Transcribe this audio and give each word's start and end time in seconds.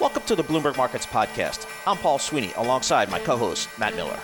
Welcome 0.00 0.22
to 0.26 0.36
the 0.36 0.44
Bloomberg 0.44 0.76
Markets 0.76 1.06
Podcast. 1.06 1.66
I'm 1.84 1.96
Paul 1.96 2.20
Sweeney 2.20 2.52
alongside 2.56 3.10
my 3.10 3.18
co 3.18 3.36
host, 3.36 3.68
Matt 3.80 3.96
Miller. 3.96 4.16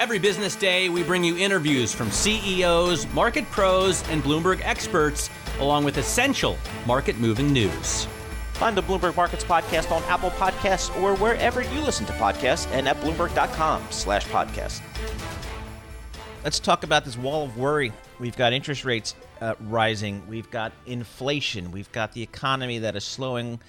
Every 0.00 0.18
business 0.18 0.56
day, 0.56 0.88
we 0.88 1.04
bring 1.04 1.22
you 1.22 1.36
interviews 1.36 1.94
from 1.94 2.10
CEOs, 2.10 3.06
market 3.12 3.48
pros, 3.52 4.02
and 4.08 4.20
Bloomberg 4.20 4.60
experts, 4.64 5.30
along 5.60 5.84
with 5.84 5.96
essential 5.98 6.58
market 6.86 7.18
moving 7.18 7.52
news. 7.52 8.08
Find 8.54 8.76
the 8.76 8.82
Bloomberg 8.82 9.14
Markets 9.14 9.44
Podcast 9.44 9.92
on 9.92 10.02
Apple 10.04 10.32
Podcasts 10.32 10.92
or 11.00 11.14
wherever 11.14 11.62
you 11.62 11.80
listen 11.82 12.04
to 12.06 12.12
podcasts 12.14 12.68
and 12.72 12.88
at 12.88 12.96
Bloomberg.com 12.96 13.80
slash 13.90 14.26
podcast. 14.26 14.80
Let's 16.42 16.58
talk 16.58 16.82
about 16.82 17.04
this 17.04 17.16
wall 17.16 17.44
of 17.44 17.56
worry. 17.56 17.92
We've 18.18 18.36
got 18.36 18.52
interest 18.52 18.84
rates 18.84 19.14
uh, 19.40 19.54
rising. 19.60 20.20
We've 20.28 20.50
got 20.50 20.72
inflation. 20.84 21.70
We've 21.70 21.92
got 21.92 22.12
the 22.12 22.22
economy 22.22 22.80
that 22.80 22.96
is 22.96 23.04
slowing. 23.04 23.60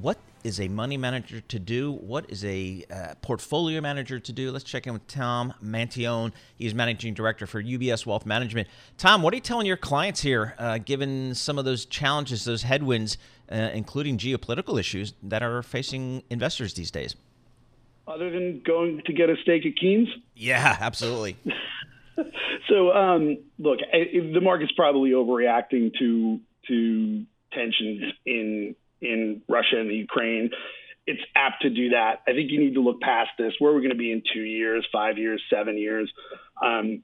What 0.00 0.18
is 0.44 0.60
a 0.60 0.68
money 0.68 0.96
manager 0.96 1.40
to 1.40 1.58
do? 1.58 1.92
What 1.92 2.30
is 2.30 2.44
a 2.44 2.84
uh, 2.90 3.14
portfolio 3.22 3.80
manager 3.80 4.18
to 4.18 4.32
do? 4.32 4.50
Let's 4.50 4.64
check 4.64 4.86
in 4.86 4.92
with 4.92 5.06
Tom 5.06 5.54
Mantione. 5.62 6.32
He's 6.56 6.74
managing 6.74 7.14
director 7.14 7.46
for 7.46 7.62
UBS 7.62 8.06
Wealth 8.06 8.26
Management. 8.26 8.68
Tom, 8.98 9.22
what 9.22 9.32
are 9.32 9.36
you 9.36 9.42
telling 9.42 9.66
your 9.66 9.76
clients 9.76 10.20
here, 10.20 10.54
uh, 10.58 10.78
given 10.78 11.34
some 11.34 11.58
of 11.58 11.64
those 11.64 11.84
challenges, 11.84 12.44
those 12.44 12.62
headwinds, 12.62 13.18
uh, 13.50 13.54
including 13.74 14.18
geopolitical 14.18 14.78
issues 14.78 15.14
that 15.22 15.42
are 15.42 15.62
facing 15.62 16.22
investors 16.30 16.74
these 16.74 16.90
days? 16.90 17.14
Other 18.06 18.30
than 18.30 18.62
going 18.66 19.02
to 19.06 19.12
get 19.12 19.30
a 19.30 19.36
steak 19.42 19.64
at 19.64 19.76
Keen's? 19.76 20.08
Yeah, 20.34 20.76
absolutely. 20.80 21.36
so, 22.68 22.92
um, 22.92 23.38
look, 23.58 23.78
the 23.92 24.40
market's 24.40 24.72
probably 24.72 25.10
overreacting 25.10 25.92
to 25.98 26.40
to 26.68 27.24
tensions 27.52 28.12
in 28.24 28.74
in 29.02 29.42
Russia 29.48 29.78
and 29.78 29.90
the 29.90 29.94
Ukraine, 29.94 30.50
it's 31.06 31.20
apt 31.34 31.62
to 31.62 31.70
do 31.70 31.90
that. 31.90 32.22
I 32.26 32.32
think 32.32 32.50
you 32.50 32.60
need 32.60 32.74
to 32.74 32.80
look 32.80 33.00
past 33.00 33.30
this. 33.38 33.52
Where 33.58 33.72
are 33.72 33.74
we're 33.74 33.80
going 33.80 33.90
to 33.90 33.96
be 33.96 34.12
in 34.12 34.22
two 34.32 34.42
years, 34.42 34.86
five 34.92 35.18
years, 35.18 35.42
seven 35.50 35.76
years. 35.76 36.10
Um, 36.62 37.02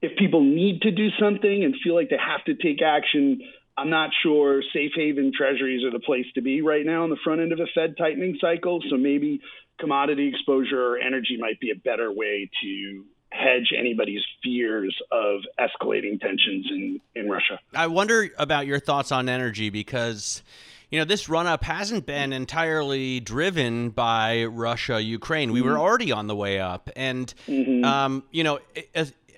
if 0.00 0.16
people 0.18 0.42
need 0.42 0.82
to 0.82 0.90
do 0.90 1.08
something 1.20 1.64
and 1.64 1.74
feel 1.82 1.94
like 1.94 2.10
they 2.10 2.18
have 2.18 2.44
to 2.44 2.54
take 2.54 2.82
action, 2.82 3.40
I'm 3.76 3.90
not 3.90 4.10
sure 4.22 4.62
safe 4.72 4.92
haven 4.94 5.32
treasuries 5.36 5.84
are 5.84 5.90
the 5.90 6.00
place 6.00 6.26
to 6.34 6.42
be 6.42 6.62
right 6.62 6.84
now 6.84 7.04
on 7.04 7.10
the 7.10 7.18
front 7.22 7.40
end 7.40 7.52
of 7.52 7.60
a 7.60 7.66
Fed 7.74 7.96
tightening 7.96 8.38
cycle. 8.40 8.80
So 8.90 8.96
maybe 8.96 9.40
commodity 9.78 10.28
exposure 10.28 10.80
or 10.80 10.98
energy 10.98 11.36
might 11.38 11.60
be 11.60 11.70
a 11.70 11.74
better 11.74 12.12
way 12.12 12.50
to 12.62 13.04
hedge 13.30 13.72
anybody's 13.76 14.22
fears 14.42 14.94
of 15.10 15.40
escalating 15.58 16.20
tensions 16.20 16.66
in, 16.70 17.00
in 17.14 17.28
Russia. 17.28 17.58
I 17.74 17.88
wonder 17.88 18.28
about 18.38 18.66
your 18.66 18.78
thoughts 18.78 19.10
on 19.10 19.28
energy 19.28 19.70
because 19.70 20.42
you 20.90 20.98
know, 20.98 21.04
this 21.04 21.28
run 21.28 21.46
up 21.46 21.64
hasn't 21.64 22.06
been 22.06 22.32
entirely 22.32 23.20
driven 23.20 23.90
by 23.90 24.44
Russia, 24.44 25.00
Ukraine. 25.00 25.52
We 25.52 25.62
were 25.62 25.72
mm-hmm. 25.72 25.80
already 25.80 26.12
on 26.12 26.26
the 26.26 26.36
way 26.36 26.60
up. 26.60 26.90
And, 26.96 27.32
mm-hmm. 27.46 27.84
um, 27.84 28.22
you 28.30 28.44
know, 28.44 28.60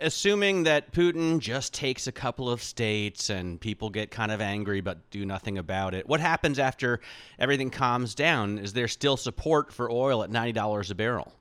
assuming 0.01 0.65
that 0.65 0.93
Putin 0.93 1.39
just 1.39 1.73
takes 1.73 2.07
a 2.07 2.13
couple 2.13 2.51
of 2.51 2.63
states 2.63 3.31
and 3.31 3.61
people 3.61 3.91
get 3.91 4.11
kind 4.11 4.33
of 4.33 4.41
angry 4.41 4.81
but 4.81 5.11
do 5.11 5.25
nothing 5.25 5.59
about 5.59 5.95
it, 5.95 6.09
what 6.09 6.21
happens 6.21 6.59
after 6.59 7.01
everything 7.39 7.71
calms 7.71 8.15
down? 8.15 8.59
Is 8.59 8.73
there 8.73 8.89
still 8.89 9.17
support 9.17 9.73
for 9.73 9.91
oil 9.91 10.23
at 10.23 10.31
$90 10.31 10.91
a 10.91 10.95
barrel? 10.95 11.33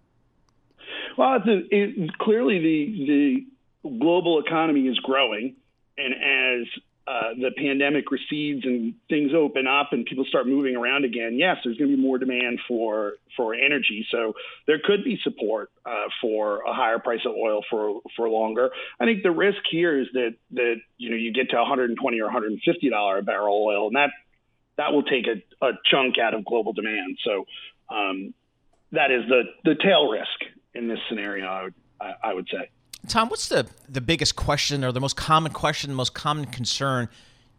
Well, 1.18 1.38
it's 1.38 1.48
a, 1.48 1.76
it, 1.76 2.18
clearly 2.20 2.60
the, 2.60 3.46
the 3.84 4.00
global 4.00 4.40
economy 4.40 4.88
is 4.88 5.00
growing. 5.00 5.56
And 5.98 6.14
as 6.14 6.68
uh, 7.08 7.36
the 7.38 7.52
pandemic 7.56 8.10
recedes 8.10 8.66
and 8.66 8.96
things 9.10 9.32
open 9.36 9.68
up 9.68 9.90
and 9.92 10.08
people 10.08 10.26
start 10.26 10.48
moving 10.48 10.76
around 10.76 11.06
again, 11.06 11.38
yes, 11.38 11.58
there's 11.64 11.78
going 11.78 11.92
to 11.92 11.96
be 11.96 12.02
more 12.02 12.18
demand 12.18 12.60
for 12.68 13.14
for 13.38 13.54
energy. 13.54 14.08
So 14.10 14.34
there 14.66 14.80
could 14.84 15.04
be 15.04 15.20
support 15.24 15.70
uh, 15.86 16.06
for 16.20 16.62
a 16.62 16.74
higher 16.74 16.98
price 16.98 17.20
of 17.24 17.34
oil 17.34 17.62
for 17.70 18.02
for 18.16 18.28
longer. 18.28 18.72
I 19.00 19.06
think 19.06 19.22
the 19.22 19.30
risk 19.30 19.60
here 19.70 20.00
is 20.00 20.08
that 20.14 20.36
that 20.52 20.78
you 20.98 21.12
know 21.12 21.16
you 21.16 21.32
get 21.32 21.52
to 21.52 21.58
120 21.58 22.20
or 22.20 22.26
150 22.26 22.90
dollar 22.90 23.20
a 23.20 23.22
barrel 23.22 23.64
oil, 23.64 23.88
and 23.88 23.96
that 23.96 24.10
that 24.78 24.92
will 24.92 25.04
take 25.04 25.28
a, 25.28 25.66
a 25.66 25.74
chunk 25.86 26.18
out 26.18 26.34
of 26.34 26.44
global 26.44 26.74
demand. 26.74 27.20
So 27.24 27.46
um, 27.90 28.34
that 28.94 29.12
is 29.12 29.30
the 29.30 29.44
the 29.64 29.76
tail 29.76 30.10
risk 30.10 30.52
in 30.74 30.88
this 30.88 31.00
scenario. 31.08 31.46
I 31.46 31.64
would 31.64 31.74
I, 32.02 32.14
I 32.24 32.34
would 32.34 32.48
say. 32.52 32.70
Tom, 33.06 33.30
what's 33.30 33.48
the, 33.48 33.68
the 33.88 34.02
biggest 34.02 34.36
question 34.36 34.84
or 34.84 34.92
the 34.92 35.02
most 35.02 35.16
common 35.16 35.52
question, 35.52 35.90
the 35.90 35.96
most 35.96 36.14
common 36.14 36.46
concern 36.46 37.10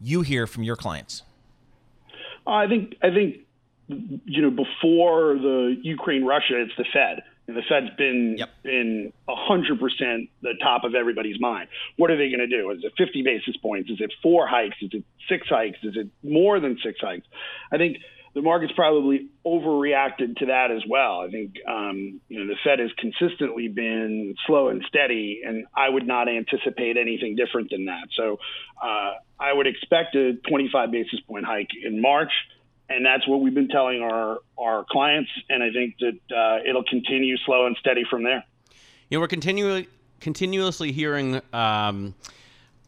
you 0.01 0.23
hear 0.23 0.47
from 0.47 0.62
your 0.62 0.77
clients? 0.77 1.23
I 2.47 2.67
think 2.67 2.97
I 3.03 3.11
think 3.11 3.39
you 3.89 4.43
know 4.43 4.51
before 4.51 5.34
the 5.34 5.77
Ukraine 5.83 6.25
Russia, 6.25 6.61
it's 6.62 6.73
the 6.77 6.84
Fed, 6.93 7.23
the 7.47 7.62
Fed's 7.69 7.95
been 7.97 8.37
yep. 8.39 8.51
been 8.62 9.12
hundred 9.29 9.79
percent 9.79 10.31
the 10.43 10.55
top 10.62 10.84
of 10.84 10.95
everybody's 10.95 11.41
mind. 11.41 11.69
What 11.97 12.11
are 12.11 12.17
they 12.17 12.29
going 12.29 12.41
to 12.41 12.49
do? 12.49 12.71
Is 12.71 12.83
it 12.83 12.93
50 12.99 13.23
basis 13.23 13.57
points? 13.57 13.91
Is 13.91 14.01
it 14.01 14.12
four 14.23 14.47
hikes? 14.47 14.77
Is 14.83 14.91
it 14.93 15.05
six 15.29 15.49
hikes? 15.49 15.79
Is 15.83 15.97
it 15.97 16.09
more 16.23 16.59
than 16.61 16.79
six 16.83 17.01
hikes? 17.01 17.27
I 17.73 17.77
think 17.77 17.99
the 18.37 18.43
market's 18.43 18.75
probably 18.75 19.29
overreacted 19.47 20.37
to 20.37 20.47
that 20.47 20.71
as 20.71 20.83
well. 20.87 21.21
I 21.21 21.31
think 21.31 21.55
um, 21.67 22.21
you 22.29 22.39
know 22.39 22.47
the 22.47 22.57
Fed 22.62 22.81
has 22.81 22.91
consistently 22.99 23.69
been 23.69 24.34
slow 24.47 24.69
and 24.69 24.84
steady, 24.87 25.41
and 25.43 25.67
I 25.75 25.89
would 25.89 26.07
not 26.07 26.28
anticipate 26.28 26.99
anything 26.99 27.37
different 27.37 27.71
than 27.71 27.87
that. 27.87 28.09
So 28.15 28.39
uh, 28.83 29.13
I 29.41 29.53
would 29.53 29.67
expect 29.67 30.15
a 30.17 30.34
25 30.49 30.91
basis 30.91 31.21
point 31.21 31.47
hike 31.47 31.71
in 31.83 32.03
March, 32.03 32.33
and 32.89 33.05
that's 33.05 33.27
what 33.27 33.41
we've 33.41 33.55
been 33.55 33.69
telling 33.69 34.03
our 34.03 34.39
our 34.59 34.85
clients, 34.91 35.31
and 35.49 35.63
I 35.63 35.71
think 35.71 35.97
that 36.01 36.37
uh, 36.37 36.69
it'll 36.69 36.85
continue 36.85 37.37
slow 37.39 37.67
and 37.67 37.77
steady 37.79 38.05
from 38.09 38.23
there. 38.23 38.45
You 39.09 39.19
know, 39.19 39.21
we're 39.21 39.29
continually 39.29 39.89
continuously 40.21 40.93
hearing. 40.93 41.41
Um, 41.53 42.15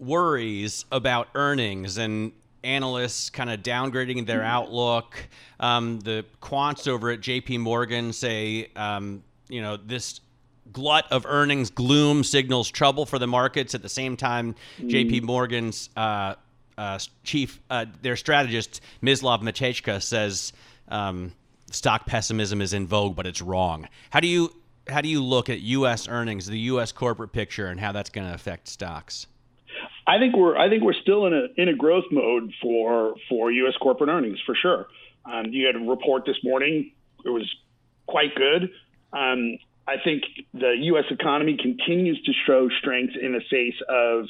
worries 0.01 0.85
about 0.93 1.29
earnings 1.35 1.99
and 1.99 2.33
analysts 2.65 3.31
kind 3.31 3.51
of 3.51 3.61
downgrading 3.63 4.27
their 4.27 4.43
outlook. 4.43 5.17
Um, 5.61 6.01
the 6.01 6.25
quants 6.43 6.89
over 6.89 7.11
at 7.11 7.21
J.P. 7.21 7.59
Morgan 7.59 8.13
say, 8.13 8.71
um, 8.77 9.23
you 9.49 9.63
know, 9.63 9.77
this 9.77 10.21
glut 10.73 11.11
of 11.11 11.25
earnings 11.27 11.71
gloom 11.71 12.23
signals 12.23 12.71
trouble 12.71 13.07
for 13.07 13.19
the 13.19 13.27
markets. 13.27 13.75
At 13.75 13.83
the 13.83 13.89
same 13.89 14.17
time, 14.17 14.55
J.P. 14.87 15.21
Morgan's 15.21 15.91
uh, 15.97 16.35
uh, 16.79 16.99
chief, 17.25 17.61
uh, 17.69 17.87
their 18.03 18.17
strategist 18.17 18.81
Mislav 19.03 19.43
Matejka 19.43 20.01
says 20.01 20.53
um, 20.89 21.33
stock 21.71 22.07
pessimism 22.07 22.61
is 22.61 22.73
in 22.73 22.87
vogue, 22.87 23.17
but 23.17 23.27
it's 23.27 23.43
wrong. 23.43 23.89
How 24.11 24.21
do 24.21 24.29
you 24.29 24.53
how 24.89 25.03
do 25.03 25.09
you 25.09 25.23
look 25.23 25.51
at 25.51 25.61
U.S. 25.61 26.09
earnings, 26.09 26.47
the 26.47 26.59
U.S. 26.61 26.93
corporate 26.93 27.33
picture, 27.33 27.67
and 27.67 27.79
how 27.79 27.93
that's 27.93 28.09
going 28.09 28.27
to 28.27 28.33
affect 28.33 28.69
stocks? 28.69 29.27
I 30.07 30.19
think 30.19 30.37
we're 30.37 30.57
I 30.57 30.71
think 30.71 30.85
we're 30.85 30.95
still 30.95 31.27
in 31.27 31.35
a 31.35 31.49
in 31.61 31.69
a 31.69 31.75
growth 31.75 32.07
mode 32.11 32.53
for 32.63 33.17
for 33.29 33.51
U.S. 33.51 33.75
corporate 33.83 34.09
earnings 34.09 34.39
for 34.47 34.55
sure. 34.55 34.87
Um, 35.27 35.47
you 35.51 35.67
had 35.67 35.77
a 35.77 35.81
report 35.81 36.25
this 36.25 36.39
morning; 36.45 36.93
it 37.25 37.29
was 37.29 37.47
quite 38.07 38.35
good. 38.37 38.71
Um, 39.13 39.59
I 39.87 39.97
think 40.03 40.23
the 40.55 40.75
U.S. 40.79 41.05
economy 41.11 41.59
continues 41.61 42.23
to 42.23 42.33
show 42.47 42.69
strength 42.79 43.15
in 43.21 43.33
the 43.33 43.43
face 43.51 43.81
of 43.89 44.29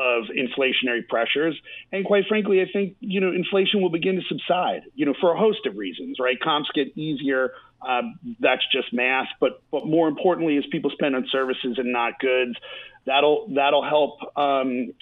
of 0.00 0.24
inflationary 0.34 1.06
pressures, 1.06 1.54
and 1.92 2.06
quite 2.06 2.24
frankly, 2.26 2.62
I 2.62 2.66
think 2.72 2.96
you 3.00 3.20
know 3.20 3.32
inflation 3.32 3.82
will 3.82 3.90
begin 3.90 4.16
to 4.16 4.22
subside. 4.28 4.82
You 4.94 5.06
know, 5.06 5.14
for 5.20 5.34
a 5.34 5.38
host 5.38 5.66
of 5.66 5.76
reasons, 5.76 6.16
right? 6.18 6.40
Comps 6.40 6.70
get 6.74 6.96
easier. 6.96 7.52
Uh, 7.82 8.02
that's 8.40 8.62
just 8.72 8.92
math. 8.92 9.28
But 9.38 9.62
but 9.70 9.86
more 9.86 10.08
importantly, 10.08 10.56
as 10.56 10.64
people 10.72 10.90
spend 10.90 11.14
on 11.14 11.26
services 11.30 11.76
and 11.78 11.92
not 11.92 12.18
goods, 12.18 12.56
that'll 13.04 13.48
that'll 13.54 13.84
help 13.84 14.18
um, 14.36 14.94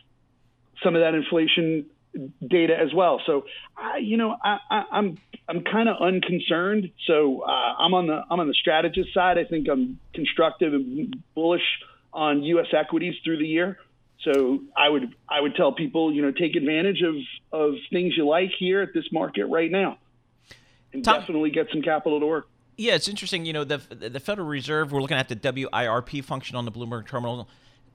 some 0.83 0.97
of 0.97 1.03
that 1.03 1.15
inflation 1.15 1.87
data 2.47 2.75
as 2.79 2.93
well. 2.93 3.21
So, 3.27 3.45
I, 3.77 3.99
you 3.99 4.17
know, 4.17 4.37
I, 4.43 4.59
I, 4.71 4.85
I'm 4.93 5.19
I'm 5.49 5.63
kind 5.63 5.89
of 5.89 5.97
unconcerned. 6.01 6.91
So 7.07 7.43
uh, 7.43 7.51
I'm 7.79 7.95
on 7.95 8.07
the 8.07 8.23
I'm 8.31 8.41
on 8.41 8.49
the 8.49 8.55
strategist 8.55 9.15
side. 9.15 9.39
I 9.39 9.45
think 9.45 9.69
I'm 9.69 9.99
constructive 10.13 10.75
and 10.75 11.23
bullish 11.35 11.63
on 12.13 12.43
U.S. 12.43 12.67
equities 12.77 13.15
through 13.25 13.39
the 13.39 13.47
year. 13.47 13.79
So 14.25 14.61
I 14.77 14.89
would 14.89 15.15
I 15.29 15.41
would 15.41 15.55
tell 15.55 15.73
people, 15.73 16.13
you 16.13 16.23
know, 16.23 16.33
take 16.33 16.57
advantage 16.57 17.03
of 17.03 17.15
of 17.53 17.75
things 17.91 18.17
you 18.17 18.27
like 18.27 18.51
here 18.59 18.81
at 18.83 18.93
this 18.93 19.05
market 19.13 19.47
right 19.47 19.71
now, 19.71 19.99
and 20.93 21.05
Tom, 21.05 21.21
definitely 21.21 21.51
get 21.51 21.69
some 21.73 21.83
capital 21.83 22.19
to 22.21 22.27
work. 22.27 22.49
Yeah, 22.77 22.95
it's 22.95 23.09
interesting. 23.09 23.45
You 23.45 23.53
know, 23.53 23.65
the 23.65 23.79
the 23.91 24.21
Federal 24.21 24.49
Reserve. 24.49 24.93
We're 24.93 25.03
looking 25.03 25.17
at 25.17 25.29
the 25.29 25.37
WIRP 25.37 26.25
function 26.25 26.57
on 26.57 26.65
the 26.65 26.73
Bloomberg 26.73 27.07
terminal 27.07 27.49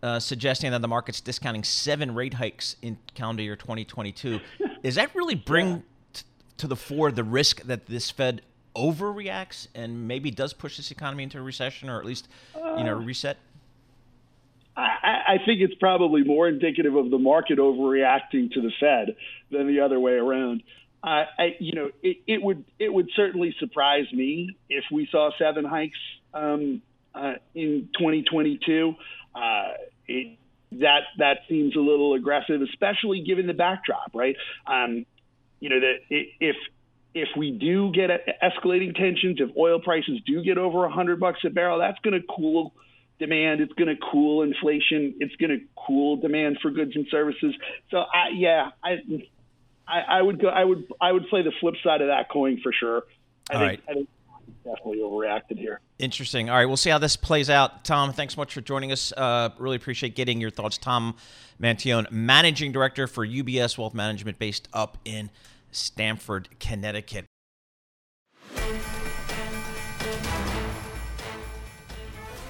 uh, 0.04 0.20
suggesting 0.20 0.70
that 0.72 0.82
the 0.82 0.88
market's 0.88 1.22
discounting 1.22 1.64
seven 1.64 2.14
rate 2.14 2.34
hikes 2.34 2.76
in 2.82 2.98
calendar 3.16 3.42
year 3.42 3.56
2022. 3.56 4.40
Does 4.84 4.96
that 4.96 5.16
really 5.16 5.36
bring 5.36 5.68
yeah. 5.68 5.80
t- 6.12 6.24
to 6.58 6.68
the 6.68 6.76
fore 6.76 7.10
the 7.10 7.24
risk 7.24 7.64
that 7.64 7.86
this 7.86 8.12
Fed 8.12 8.42
overreacts 8.76 9.68
and 9.74 10.08
maybe 10.08 10.30
does 10.30 10.52
push 10.52 10.76
this 10.76 10.92
economy 10.92 11.24
into 11.24 11.40
a 11.40 11.42
recession 11.42 11.90
or 11.90 12.00
at 12.00 12.06
least, 12.06 12.28
you 12.54 12.84
know, 12.84 12.98
uh, 12.98 13.02
reset? 13.02 13.38
I, 15.34 15.46
think 15.46 15.62
it's 15.62 15.76
probably 15.76 16.24
more 16.24 16.48
indicative 16.48 16.96
of 16.96 17.10
the 17.10 17.18
market 17.18 17.60
overreacting 17.60 18.52
to 18.52 18.62
the 18.62 18.72
Fed 18.80 19.16
than 19.52 19.68
the 19.68 19.82
other 19.82 20.00
way 20.00 20.14
around. 20.14 20.64
Uh, 21.04 21.26
I, 21.38 21.56
you 21.60 21.74
know, 21.74 21.90
it, 22.02 22.18
it, 22.28 22.42
would 22.42 22.64
it 22.80 22.94
would 22.94 23.10
certainly 23.16 23.54
surprise 23.60 24.06
me 24.14 24.56
if 24.70 24.86
we 24.92 25.08
saw 25.12 25.32
seven 25.38 25.66
hikes 25.66 25.98
um, 26.34 26.82
uh, 27.14 27.34
in 27.54 27.90
2022. 27.98 28.96
Uh, 29.36 29.40
it, 30.08 30.38
that 30.80 31.02
that 31.20 31.40
seems 31.50 31.76
a 31.76 31.80
little 31.80 32.14
aggressive, 32.14 32.62
especially 32.62 33.22
given 33.22 33.48
the 33.48 33.54
backdrop, 33.54 34.12
right? 34.14 34.36
Um, 34.66 35.06
you 35.60 35.70
know 35.70 35.80
that 35.80 35.96
if 36.10 36.56
if 37.14 37.30
we 37.38 37.52
do 37.52 37.92
get 37.92 38.10
escalating 38.42 38.96
tensions, 38.96 39.38
if 39.40 39.56
oil 39.58 39.80
prices 39.80 40.20
do 40.26 40.44
get 40.44 40.58
over 40.58 40.80
100 40.80 41.20
bucks 41.20 41.40
a 41.46 41.50
barrel, 41.50 41.80
that's 41.80 42.00
going 42.00 42.20
to 42.20 42.26
cool 42.28 42.74
demand. 43.20 43.62
It's 43.62 43.74
going 43.74 43.90
to 43.90 44.02
cool 44.12 44.44
inflation. 44.44 45.16
It's 45.20 45.36
going 45.36 45.52
to 45.52 45.66
cool 45.76 46.18
demand 46.18 46.60
for 46.62 46.72
goods 46.72 46.92
and 46.96 47.08
services. 47.10 47.56
So, 47.92 47.98
I, 47.98 48.30
yeah, 48.36 48.70
I, 48.84 48.98
I, 49.88 50.00
I, 50.18 50.22
would 50.22 50.42
go. 50.42 50.48
I 50.48 50.64
would 50.64 50.86
I 51.02 51.12
would 51.12 51.28
play 51.28 51.42
the 51.42 51.54
flip 51.60 51.76
side 51.84 52.02
of 52.02 52.08
that 52.08 52.30
coin 52.30 52.60
for 52.62 52.72
sure. 52.72 53.04
I 53.50 53.54
All 53.54 53.60
think, 53.60 53.70
right. 53.70 53.82
I 53.90 53.94
think 53.94 54.10
definitely 54.64 55.00
overreacted 55.00 55.58
here. 55.58 55.80
Interesting. 56.00 56.50
All 56.50 56.56
right, 56.56 56.66
we'll 56.66 56.78
see 56.78 56.90
how 56.90 56.98
this 56.98 57.16
plays 57.16 57.50
out. 57.50 57.84
Tom, 57.84 58.14
thanks 58.14 58.36
so 58.36 58.42
much 58.42 58.54
for 58.54 58.62
joining 58.62 58.92
us. 58.92 59.12
Uh, 59.16 59.50
really 59.58 59.76
appreciate 59.76 60.16
getting 60.16 60.40
your 60.42 60.50
thoughts. 60.50 60.78
Tom 60.78 61.16
Mantione, 61.62 62.10
Managing 62.12 62.72
Director 62.72 63.08
for 63.08 63.26
UBS 63.26 63.78
Wealth 63.78 63.94
Management, 63.94 64.40
based 64.40 64.68
up 64.74 64.98
in 65.06 65.30
Stamford, 65.72 66.50
Connecticut. 66.60 67.26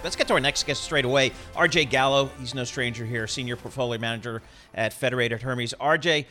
Let's 0.04 0.18
get 0.18 0.28
to 0.28 0.34
our 0.34 0.42
next 0.42 0.68
guest 0.68 0.84
straight 0.84 1.06
away. 1.06 1.32
RJ 1.56 1.90
Gallo, 1.90 2.30
he's 2.38 2.54
no 2.54 2.66
stranger 2.66 3.06
here, 3.06 3.26
Senior 3.26 3.56
Portfolio 3.56 3.98
Manager 3.98 4.42
at 4.76 4.92
Federated 4.92 5.42
Hermes. 5.42 5.74
RJ, 5.80 6.26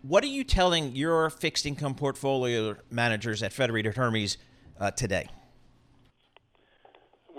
what 0.00 0.24
are 0.24 0.28
you 0.28 0.44
telling 0.44 0.96
your 0.96 1.28
fixed 1.28 1.66
income 1.66 1.94
portfolio 1.94 2.76
managers 2.90 3.42
at 3.42 3.52
Federated 3.52 3.96
Hermes 3.96 4.38
uh, 4.80 4.92
today? 4.92 5.28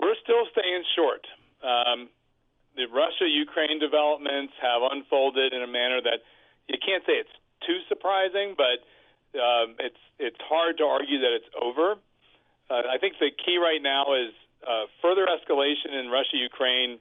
We're 0.00 0.14
still 0.22 0.46
staying 0.52 0.84
short. 0.94 1.26
Um, 1.60 2.08
the 2.76 2.86
Russia 2.86 3.26
Ukraine 3.26 3.80
developments 3.80 4.52
have 4.62 4.82
unfolded 4.92 5.52
in 5.52 5.60
a 5.60 5.66
manner 5.66 6.00
that 6.02 6.20
you 6.68 6.78
can't 6.78 7.02
say 7.04 7.14
it's 7.14 7.34
too 7.66 7.80
surprising, 7.88 8.54
but 8.56 8.78
um, 9.40 9.74
it's 9.80 9.98
it's 10.20 10.38
hard 10.48 10.78
to 10.78 10.84
argue 10.84 11.18
that 11.18 11.34
it's 11.34 11.50
over. 11.60 11.96
Uh, 12.70 12.82
I 12.94 12.98
think 13.00 13.14
the 13.18 13.30
key 13.44 13.58
right 13.58 13.82
now 13.82 14.14
is 14.14 14.30
uh, 14.66 14.86
further 15.02 15.26
escalation 15.26 15.96
in 15.98 16.10
Russia 16.10 16.36
Ukraine 16.36 16.98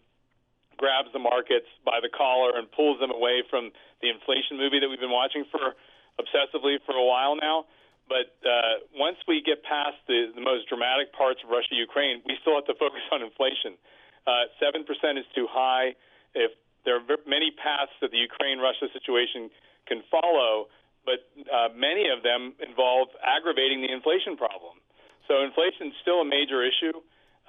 grabs 0.77 1.11
the 1.11 1.19
markets 1.19 1.67
by 1.83 1.99
the 1.99 2.07
collar 2.07 2.55
and 2.55 2.71
pulls 2.71 2.99
them 2.99 3.11
away 3.11 3.43
from 3.49 3.71
the 4.01 4.07
inflation 4.07 4.55
movie 4.55 4.79
that 4.79 4.87
we've 4.87 5.03
been 5.03 5.11
watching 5.11 5.43
for 5.51 5.75
obsessively 6.15 6.79
for 6.85 6.95
a 6.95 7.03
while 7.03 7.35
now. 7.35 7.65
But 8.07 8.33
uh, 8.41 8.87
once 8.95 9.17
we 9.27 9.43
get 9.43 9.61
past 9.61 9.99
the, 10.07 10.31
the 10.33 10.41
most 10.41 10.67
dramatic 10.67 11.13
parts 11.13 11.43
of 11.43 11.51
Russia 11.51 11.75
Ukraine, 11.75 12.23
we 12.25 12.39
still 12.41 12.55
have 12.55 12.65
to 12.65 12.73
focus 12.79 13.03
on 13.11 13.21
inflation. 13.21 13.77
Uh, 14.25 14.49
seven 14.57 14.81
uh, 14.81 14.89
percent 14.89 15.19
is 15.19 15.27
too 15.35 15.45
high. 15.45 15.93
If 16.33 16.55
there 16.85 16.95
are 16.97 17.05
many 17.27 17.51
paths 17.51 17.93
that 18.01 18.09
the 18.09 18.17
Ukraine 18.17 18.57
Russia 18.57 18.87
situation 18.95 19.51
can 19.85 20.01
follow, 20.09 20.71
but 21.05 21.27
uh, 21.51 21.69
many 21.75 22.09
of 22.09 22.23
them 22.23 22.55
involve 22.57 23.09
aggravating 23.21 23.81
the 23.81 23.91
inflation 23.91 24.37
problem. 24.37 24.81
So 25.27 25.45
inflation 25.45 25.93
is 25.93 25.97
still 26.01 26.21
a 26.21 26.27
major 26.27 26.65
issue. 26.65 26.97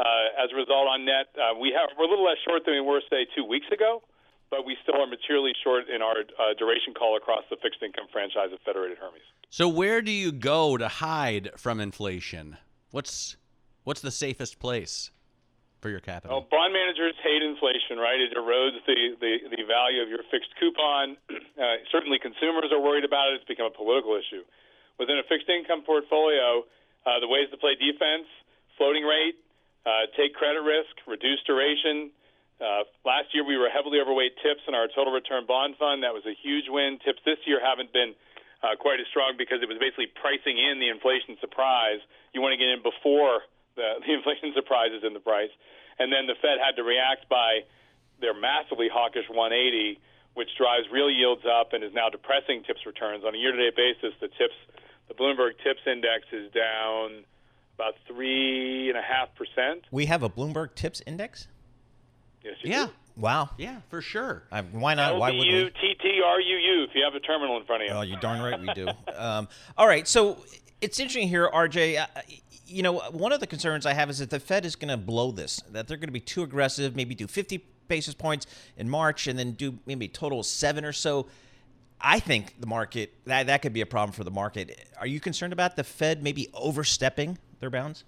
Uh, 0.01 0.33
as 0.41 0.49
a 0.49 0.57
result, 0.57 0.89
on 0.89 1.05
net, 1.05 1.29
uh, 1.37 1.53
we 1.53 1.77
have 1.77 1.93
we're 1.99 2.09
a 2.09 2.09
little 2.09 2.25
less 2.25 2.41
short 2.41 2.65
than 2.65 2.73
we 2.73 2.81
were, 2.81 3.05
say, 3.13 3.29
two 3.37 3.45
weeks 3.45 3.69
ago, 3.69 4.01
but 4.49 4.65
we 4.65 4.73
still 4.83 4.97
are 4.97 5.07
materially 5.07 5.53
short 5.63 5.93
in 5.93 6.01
our 6.01 6.25
uh, 6.41 6.57
duration 6.57 6.97
call 6.97 7.21
across 7.21 7.45
the 7.53 7.57
fixed 7.61 7.83
income 7.85 8.09
franchise 8.09 8.49
of 8.49 8.65
Federated 8.65 8.97
Hermes. 8.97 9.21
So, 9.51 9.69
where 9.69 10.01
do 10.01 10.11
you 10.11 10.33
go 10.33 10.79
to 10.79 10.89
hide 10.89 11.51
from 11.61 11.81
inflation? 11.81 12.57
What's 12.93 13.37
what's 13.85 14.01
the 14.01 14.11
safest 14.11 14.59
place 14.59 15.11
for 15.85 15.91
your 15.93 16.01
capital? 16.01 16.41
Well, 16.41 16.49
bond 16.49 16.73
managers 16.73 17.13
hate 17.21 17.43
inflation, 17.45 18.01
right? 18.01 18.21
It 18.21 18.33
erodes 18.33 18.81
the, 18.89 19.21
the, 19.21 19.53
the 19.53 19.65
value 19.69 20.01
of 20.01 20.09
your 20.09 20.25
fixed 20.31 20.53
coupon. 20.59 21.17
Uh, 21.61 21.77
certainly, 21.93 22.17
consumers 22.17 22.73
are 22.73 22.81
worried 22.81 23.05
about 23.05 23.29
it. 23.29 23.37
It's 23.37 23.45
become 23.45 23.69
a 23.69 23.77
political 23.77 24.17
issue. 24.17 24.41
Within 24.97 25.21
a 25.21 25.27
fixed 25.29 25.45
income 25.45 25.85
portfolio, 25.85 26.65
uh, 27.05 27.21
the 27.21 27.29
ways 27.29 27.53
to 27.53 27.59
play 27.61 27.77
defense: 27.77 28.25
floating 28.81 29.05
rate, 29.05 29.37
uh, 29.87 30.07
take 30.17 30.35
credit 30.35 30.61
risk, 30.61 30.93
reduce 31.07 31.41
duration. 31.47 32.11
Uh, 32.61 32.85
last 33.09 33.33
year, 33.33 33.41
we 33.41 33.57
were 33.57 33.73
heavily 33.73 33.97
overweight 34.01 34.37
tips 34.45 34.61
in 34.69 34.77
our 34.77 34.89
total 34.93 35.13
return 35.13 35.49
bond 35.49 35.77
fund. 35.81 36.05
That 36.05 36.13
was 36.13 36.25
a 36.29 36.37
huge 36.37 36.69
win. 36.69 37.01
Tips 37.01 37.25
this 37.25 37.41
year 37.49 37.57
haven't 37.57 37.93
been 37.93 38.13
uh, 38.61 38.77
quite 38.77 39.01
as 39.01 39.09
strong 39.09 39.41
because 39.41 39.65
it 39.65 39.69
was 39.69 39.81
basically 39.81 40.13
pricing 40.21 40.61
in 40.61 40.77
the 40.77 40.93
inflation 40.93 41.41
surprise. 41.41 42.05
You 42.37 42.45
want 42.45 42.53
to 42.53 42.61
get 42.61 42.69
in 42.69 42.85
before 42.85 43.49
the, 43.77 44.01
the 44.05 44.13
inflation 44.13 44.53
surprise 44.53 44.93
is 44.93 45.01
in 45.01 45.17
the 45.17 45.25
price. 45.25 45.53
And 45.97 46.13
then 46.13 46.29
the 46.29 46.37
Fed 46.41 46.61
had 46.61 46.77
to 46.77 46.85
react 46.85 47.29
by 47.29 47.65
their 48.21 48.37
massively 48.37 48.93
hawkish 48.93 49.29
180, 49.33 49.97
which 50.37 50.53
drives 50.61 50.85
real 50.93 51.09
yields 51.09 51.49
up 51.49 51.73
and 51.73 51.81
is 51.81 51.93
now 51.97 52.13
depressing 52.13 52.63
tips 52.69 52.85
returns. 52.85 53.25
On 53.25 53.33
a 53.33 53.41
year 53.41 53.53
to 53.53 53.59
date 53.59 53.77
basis, 53.77 54.13
the 54.21 54.29
tips, 54.37 54.57
the 55.09 55.17
Bloomberg 55.17 55.57
Tips 55.65 55.81
Index 55.89 56.29
is 56.33 56.53
down 56.53 57.25
about 57.81 57.95
three 58.07 58.89
and 58.89 58.99
a 58.99 59.03
half 59.03 59.35
percent. 59.35 59.85
We 59.91 60.07
have 60.07 60.23
a 60.23 60.29
Bloomberg 60.29 60.75
Tips 60.75 61.03
Index. 61.07 61.49
Yes, 62.45 62.55
yeah. 62.63 62.87
Do. 62.87 62.93
Wow. 63.17 63.51
Yeah, 63.59 63.81
for 63.89 64.01
sure. 64.01 64.45
I, 64.53 64.63
why 64.63 64.95
not? 64.95 65.19
Why 65.19 65.31
would 65.31 65.39
we? 65.39 65.71
T 65.81 65.95
T 66.01 66.21
R 66.25 66.41
U 66.41 66.57
U. 66.57 66.85
If 66.85 66.91
you 66.95 67.05
have 67.05 67.15
a 67.15 67.21
terminal 67.21 67.57
in 67.59 67.65
front 67.65 67.83
of 67.83 67.89
you. 67.89 67.95
Oh, 67.95 68.03
you're 68.03 68.21
darn 68.21 68.41
right 68.41 68.61
we 68.61 68.73
do. 68.75 68.89
um, 69.17 69.49
all 69.77 69.87
right. 69.87 70.07
So 70.07 70.39
it's 70.81 71.01
interesting 71.01 71.29
here, 71.29 71.49
RJ. 71.53 72.01
Uh, 72.01 72.07
you 72.67 72.83
know, 72.83 72.99
one 73.11 73.33
of 73.33 73.41
the 73.41 73.47
concerns 73.47 73.85
I 73.85 73.95
have 73.95 74.11
is 74.11 74.19
that 74.19 74.31
the 74.31 74.41
Fed 74.41 74.65
is 74.65 74.77
going 74.77 74.91
to 74.91 74.97
blow 74.97 75.33
this. 75.33 75.61
That 75.73 75.89
they're 75.89 75.97
going 75.97 76.09
to 76.09 76.13
be 76.13 76.21
too 76.21 76.43
aggressive. 76.43 76.95
Maybe 76.95 77.15
do 77.15 77.27
50 77.27 77.65
basis 77.89 78.15
points 78.15 78.47
in 78.77 78.89
March, 78.89 79.27
and 79.27 79.39
then 79.39 79.53
do 79.53 79.79
maybe 79.87 80.07
a 80.07 80.09
total 80.09 80.41
of 80.41 80.47
seven 80.47 80.85
or 80.85 80.93
so. 80.93 81.27
I 82.01 82.21
think 82.21 82.55
the 82.59 82.67
market 82.67 83.13
that 83.27 83.49
that 83.49 83.61
could 83.61 83.73
be 83.73 83.83
a 83.83 83.87
problem 83.87 84.13
for 84.13 84.25
the 84.25 84.31
market. 84.31 84.89
Are 84.99 85.07
you 85.07 85.21
concerned 85.21 85.53
about 85.53 85.77
the 85.77 85.85
Fed 85.85 86.23
maybe 86.23 86.49
overstepping 86.55 87.39
their 87.61 87.71
bounds? 87.71 88.05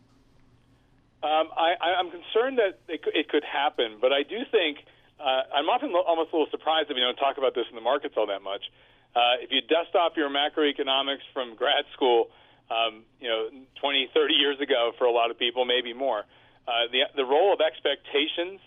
Um, 1.22 1.54
I, 1.54 2.02
I'm 2.02 2.10
concerned 2.10 2.58
that 2.58 2.82
it, 2.88 3.00
it 3.14 3.28
could 3.28 3.44
happen, 3.44 3.98
but 4.00 4.12
I 4.12 4.24
do 4.24 4.42
think 4.50 4.78
uh, 5.22 5.54
I'm 5.54 5.70
often 5.70 5.92
lo- 5.92 6.02
almost 6.02 6.32
a 6.32 6.36
little 6.36 6.50
surprised 6.50 6.90
that 6.90 6.94
we 6.94 7.00
don't 7.00 7.14
talk 7.16 7.38
about 7.38 7.54
this 7.54 7.66
in 7.70 7.76
the 7.76 7.84
markets 7.84 8.14
all 8.16 8.26
that 8.26 8.42
much. 8.42 8.62
Uh, 9.14 9.38
if 9.38 9.52
you 9.52 9.60
dust 9.62 9.94
off 9.94 10.16
your 10.16 10.30
macroeconomics 10.30 11.22
from 11.32 11.54
grad 11.54 11.84
school, 11.94 12.26
um, 12.70 13.04
you 13.20 13.28
know, 13.28 13.48
20, 13.80 14.10
30 14.12 14.34
years 14.34 14.58
ago 14.58 14.90
for 14.98 15.04
a 15.04 15.12
lot 15.12 15.30
of 15.30 15.38
people, 15.38 15.64
maybe 15.64 15.92
more, 15.92 16.24
uh, 16.66 16.90
the 16.90 17.02
the 17.16 17.24
role 17.24 17.52
of 17.52 17.60
expectations 17.60 18.60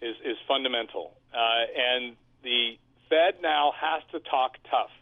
is 0.00 0.16
is 0.24 0.36
fundamental, 0.46 1.16
uh, 1.32 1.64
and 1.74 2.16
the 2.42 2.78
Fed 3.08 3.40
now 3.42 3.72
has 3.72 4.02
to 4.12 4.20
talk 4.20 4.56
tough. 4.70 4.92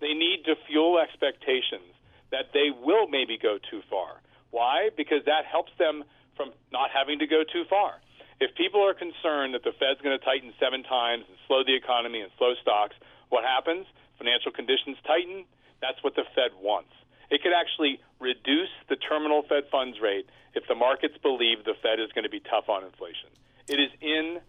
They 0.00 0.14
need 0.14 0.44
to 0.46 0.54
fuel 0.66 0.98
expectations 0.98 1.94
that 2.30 2.50
they 2.52 2.70
will 2.70 3.06
maybe 3.06 3.38
go 3.38 3.58
too 3.70 3.82
far. 3.88 4.20
Why? 4.52 4.90
Because 4.94 5.24
that 5.26 5.48
helps 5.48 5.72
them 5.80 6.04
from 6.36 6.52
not 6.70 6.92
having 6.92 7.18
to 7.18 7.26
go 7.26 7.42
too 7.42 7.64
far. 7.68 7.98
If 8.38 8.54
people 8.54 8.84
are 8.84 8.94
concerned 8.94 9.54
that 9.54 9.64
the 9.64 9.72
Fed's 9.72 10.00
going 10.04 10.16
to 10.16 10.24
tighten 10.24 10.52
seven 10.60 10.84
times 10.84 11.24
and 11.26 11.36
slow 11.48 11.64
the 11.64 11.74
economy 11.74 12.20
and 12.20 12.30
slow 12.38 12.54
stocks, 12.60 12.94
what 13.32 13.44
happens? 13.44 13.86
Financial 14.18 14.52
conditions 14.52 14.96
tighten. 15.06 15.44
That's 15.80 15.98
what 16.04 16.14
the 16.14 16.24
Fed 16.36 16.52
wants. 16.60 16.92
It 17.30 17.40
could 17.40 17.56
actually 17.56 17.98
reduce 18.20 18.70
the 18.88 18.96
terminal 18.96 19.42
Fed 19.48 19.64
funds 19.72 19.98
rate 20.00 20.28
if 20.54 20.68
the 20.68 20.74
markets 20.74 21.16
believe 21.22 21.64
the 21.64 21.74
Fed 21.80 21.98
is 21.98 22.12
going 22.12 22.28
to 22.28 22.30
be 22.30 22.40
tough 22.44 22.68
on 22.68 22.84
inflation. 22.84 23.32
It 23.68 23.80
is 23.80 23.90
in 24.00 24.40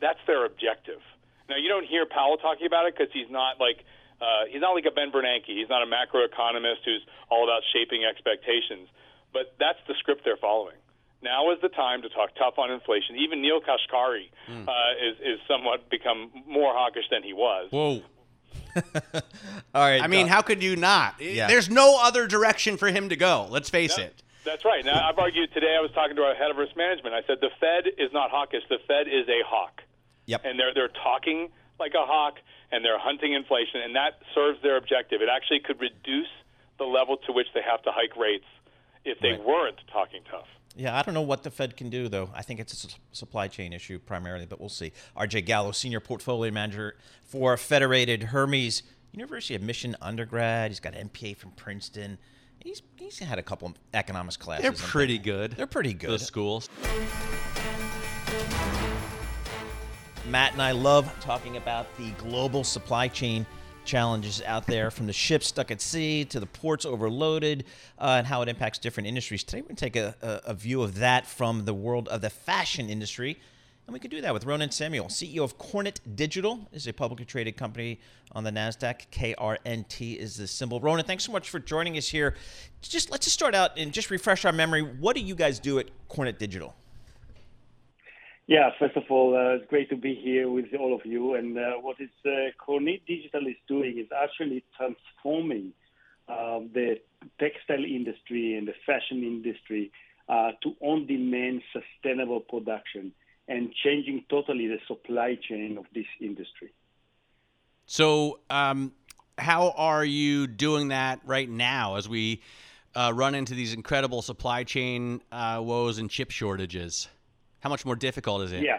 that's 0.00 0.20
their 0.26 0.44
objective. 0.44 1.00
Now 1.48 1.56
you 1.56 1.68
don't 1.68 1.84
hear 1.84 2.06
Powell 2.06 2.38
talking 2.38 2.66
about 2.66 2.86
it 2.86 2.94
because 2.96 3.12
he's 3.12 3.28
not 3.28 3.60
like 3.60 3.84
uh, 4.20 4.46
he's 4.48 4.60
not 4.60 4.72
like 4.72 4.84
a 4.84 4.94
Ben 4.94 5.10
Bernanke. 5.10 5.48
He's 5.48 5.68
not 5.68 5.82
a 5.82 5.88
macroeconomist 5.88 6.84
who's 6.84 7.02
all 7.28 7.44
about 7.44 7.62
shaping 7.72 8.04
expectations. 8.04 8.88
But 9.32 9.54
that's 9.58 9.78
the 9.86 9.94
script 9.98 10.22
they're 10.24 10.36
following. 10.36 10.76
Now 11.22 11.52
is 11.52 11.58
the 11.60 11.68
time 11.68 12.02
to 12.02 12.08
talk 12.08 12.30
tough 12.36 12.58
on 12.58 12.70
inflation. 12.70 13.16
Even 13.16 13.42
Neel 13.42 13.60
Kashkari 13.60 14.30
mm. 14.48 14.66
uh, 14.66 14.72
is 15.06 15.16
is 15.20 15.38
somewhat 15.46 15.90
become 15.90 16.30
more 16.46 16.72
hawkish 16.72 17.04
than 17.10 17.22
he 17.22 17.32
was. 17.32 17.68
Whoa. 17.70 18.02
All 19.74 19.82
right. 19.82 20.02
I 20.02 20.06
mean, 20.06 20.26
uh, 20.26 20.30
how 20.30 20.42
could 20.42 20.62
you 20.62 20.76
not? 20.76 21.20
Yeah. 21.20 21.46
There's 21.46 21.68
no 21.68 21.98
other 22.00 22.26
direction 22.26 22.76
for 22.76 22.88
him 22.88 23.10
to 23.10 23.16
go. 23.16 23.46
Let's 23.50 23.68
face 23.68 23.98
No, 23.98 24.04
it. 24.04 24.22
That's 24.44 24.64
right. 24.64 24.84
Now 24.84 25.06
I've 25.08 25.18
argued 25.18 25.52
today. 25.52 25.76
I 25.76 25.82
was 25.82 25.90
talking 25.92 26.16
to 26.16 26.22
our 26.22 26.34
head 26.34 26.50
of 26.50 26.56
risk 26.56 26.76
management. 26.76 27.14
I 27.14 27.20
said 27.26 27.38
the 27.40 27.50
Fed 27.60 27.92
is 27.98 28.12
not 28.12 28.30
hawkish. 28.30 28.62
The 28.68 28.78
Fed 28.88 29.06
is 29.06 29.28
a 29.28 29.44
hawk. 29.46 29.82
Yep. 30.26 30.42
And 30.44 30.58
they're 30.58 30.72
they're 30.72 30.88
talking 30.88 31.50
like 31.78 31.92
a 31.94 32.06
hawk, 32.06 32.38
and 32.72 32.84
they're 32.84 32.98
hunting 32.98 33.34
inflation, 33.34 33.80
and 33.84 33.96
that 33.96 34.20
serves 34.34 34.62
their 34.62 34.76
objective. 34.76 35.20
It 35.20 35.28
actually 35.28 35.60
could 35.60 35.80
reduce 35.80 36.32
the 36.78 36.84
level 36.84 37.18
to 37.26 37.32
which 37.32 37.48
they 37.52 37.60
have 37.60 37.82
to 37.82 37.90
hike 37.92 38.16
rates 38.16 38.46
if 39.04 39.18
they 39.20 39.30
Right. 39.32 39.44
weren't 39.44 39.78
talking 39.92 40.22
tough. 40.30 40.46
Yeah, 40.76 40.96
I 40.96 41.02
don't 41.02 41.14
know 41.14 41.20
what 41.22 41.42
the 41.42 41.50
Fed 41.50 41.76
can 41.76 41.90
do, 41.90 42.08
though. 42.08 42.30
I 42.34 42.42
think 42.42 42.60
it's 42.60 42.84
a 42.84 42.86
s- 42.88 42.96
supply 43.12 43.48
chain 43.48 43.72
issue 43.72 43.98
primarily, 43.98 44.46
but 44.46 44.60
we'll 44.60 44.68
see. 44.68 44.92
RJ 45.16 45.40
Gallo, 45.42 45.72
Senior 45.72 45.98
Portfolio 46.00 46.52
Manager 46.52 46.96
for 47.24 47.56
Federated 47.56 48.24
Hermes. 48.24 48.82
University 49.12 49.56
of 49.56 49.62
Michigan 49.62 49.96
undergrad. 50.00 50.70
He's 50.70 50.78
got 50.78 50.94
an 50.94 51.08
MPA 51.08 51.34
from 51.34 51.50
Princeton. 51.52 52.18
He's 52.60 52.82
he's 52.96 53.18
had 53.18 53.38
a 53.38 53.42
couple 53.42 53.66
of 53.68 53.74
economics 53.94 54.36
classes. 54.36 54.62
They're 54.62 54.72
pretty 54.88 55.14
things. 55.16 55.24
good. 55.24 55.50
They're 55.52 55.66
pretty 55.66 55.94
good. 55.94 56.10
Those 56.10 56.26
schools. 56.26 56.68
Matt 60.28 60.52
and 60.52 60.62
I 60.62 60.70
love 60.72 61.12
talking 61.20 61.56
about 61.56 61.86
the 61.96 62.10
global 62.12 62.62
supply 62.62 63.08
chain 63.08 63.44
challenges 63.84 64.42
out 64.46 64.66
there 64.66 64.90
from 64.90 65.06
the 65.06 65.12
ships 65.12 65.46
stuck 65.46 65.70
at 65.70 65.80
sea 65.80 66.24
to 66.26 66.40
the 66.40 66.46
ports 66.46 66.84
overloaded 66.84 67.64
uh, 67.98 68.16
and 68.18 68.26
how 68.26 68.42
it 68.42 68.48
impacts 68.48 68.78
different 68.78 69.06
industries. 69.06 69.42
Today, 69.42 69.60
we're 69.60 69.68
going 69.68 69.76
to 69.76 69.84
take 69.84 69.96
a, 69.96 70.14
a, 70.22 70.50
a 70.50 70.54
view 70.54 70.82
of 70.82 70.96
that 70.96 71.26
from 71.26 71.64
the 71.64 71.74
world 71.74 72.08
of 72.08 72.20
the 72.20 72.30
fashion 72.30 72.88
industry. 72.88 73.38
And 73.86 73.92
we 73.92 73.98
could 73.98 74.12
do 74.12 74.20
that 74.20 74.32
with 74.32 74.44
Ronen 74.44 74.72
Samuel, 74.72 75.06
CEO 75.06 75.40
of 75.40 75.58
Kornit 75.58 75.98
Digital, 76.14 76.68
is 76.72 76.86
a 76.86 76.92
publicly 76.92 77.24
traded 77.24 77.56
company 77.56 77.98
on 78.30 78.44
the 78.44 78.52
Nasdaq. 78.52 79.08
KRNT 79.10 80.16
is 80.16 80.36
the 80.36 80.46
symbol. 80.46 80.80
Ronen, 80.80 81.04
thanks 81.04 81.24
so 81.24 81.32
much 81.32 81.50
for 81.50 81.58
joining 81.58 81.96
us 81.96 82.06
here. 82.06 82.36
Just 82.82 83.10
let's 83.10 83.26
just 83.26 83.34
start 83.34 83.52
out 83.52 83.76
and 83.76 83.92
just 83.92 84.10
refresh 84.10 84.44
our 84.44 84.52
memory. 84.52 84.82
What 84.82 85.16
do 85.16 85.22
you 85.22 85.34
guys 85.34 85.58
do 85.58 85.80
at 85.80 85.86
Kornit 86.08 86.38
Digital? 86.38 86.76
Yeah, 88.50 88.70
first 88.80 88.96
of 88.96 89.04
all, 89.10 89.36
uh, 89.36 89.54
it's 89.54 89.70
great 89.70 89.88
to 89.90 89.96
be 89.96 90.12
here 90.12 90.50
with 90.50 90.74
all 90.76 90.92
of 90.92 91.06
you. 91.06 91.36
And 91.36 91.56
uh, 91.56 91.74
what 91.80 92.00
is 92.00 92.10
uh, 92.26 92.50
Kornit 92.60 93.02
Digital 93.06 93.46
is 93.46 93.54
doing 93.68 93.96
is 93.96 94.08
actually 94.10 94.64
transforming 94.76 95.72
uh, 96.28 96.58
the 96.74 96.96
textile 97.38 97.84
industry 97.84 98.56
and 98.56 98.66
the 98.66 98.74
fashion 98.84 99.22
industry 99.22 99.92
uh, 100.28 100.50
to 100.64 100.74
on-demand 100.80 101.62
sustainable 101.72 102.40
production 102.40 103.12
and 103.46 103.72
changing 103.84 104.24
totally 104.28 104.66
the 104.66 104.78
supply 104.88 105.38
chain 105.48 105.78
of 105.78 105.84
this 105.94 106.06
industry. 106.20 106.72
So, 107.86 108.40
um, 108.50 108.90
how 109.38 109.70
are 109.76 110.04
you 110.04 110.48
doing 110.48 110.88
that 110.88 111.20
right 111.24 111.48
now 111.48 111.94
as 111.94 112.08
we 112.08 112.42
uh, 112.96 113.12
run 113.14 113.36
into 113.36 113.54
these 113.54 113.74
incredible 113.74 114.22
supply 114.22 114.64
chain 114.64 115.22
uh, 115.30 115.60
woes 115.62 115.98
and 115.98 116.10
chip 116.10 116.32
shortages? 116.32 117.06
How 117.60 117.68
much 117.68 117.84
more 117.84 117.96
difficult 117.96 118.42
is 118.42 118.52
it? 118.52 118.62
Yeah. 118.62 118.78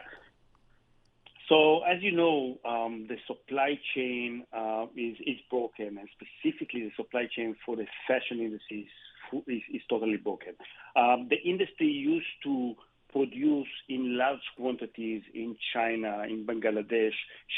So, 1.48 1.82
as 1.82 2.02
you 2.02 2.14
know, 2.14 2.58
um, 2.64 3.08
the 3.10 3.18
supply 3.28 3.78
chain 3.94 4.46
uh, 4.54 4.86
is, 4.96 5.18
is 5.28 5.38
broken, 5.50 5.98
and 5.98 6.08
specifically 6.16 6.84
the 6.84 6.92
supply 6.96 7.28
chain 7.36 7.58
for 7.66 7.76
the 7.76 7.86
fashion 8.08 8.40
industry 8.40 8.88
is, 9.34 9.44
is, 9.48 9.62
is 9.74 9.82
totally 9.90 10.16
broken. 10.16 10.54
Um, 10.96 11.28
the 11.30 11.36
industry 11.44 11.88
used 11.88 12.26
to 12.44 12.76
produce 13.12 13.68
in 13.90 14.18
large 14.18 14.40
quantities 14.56 15.24
in 15.34 15.58
China, 15.74 16.24
in 16.24 16.46
Bangladesh, 16.46 17.16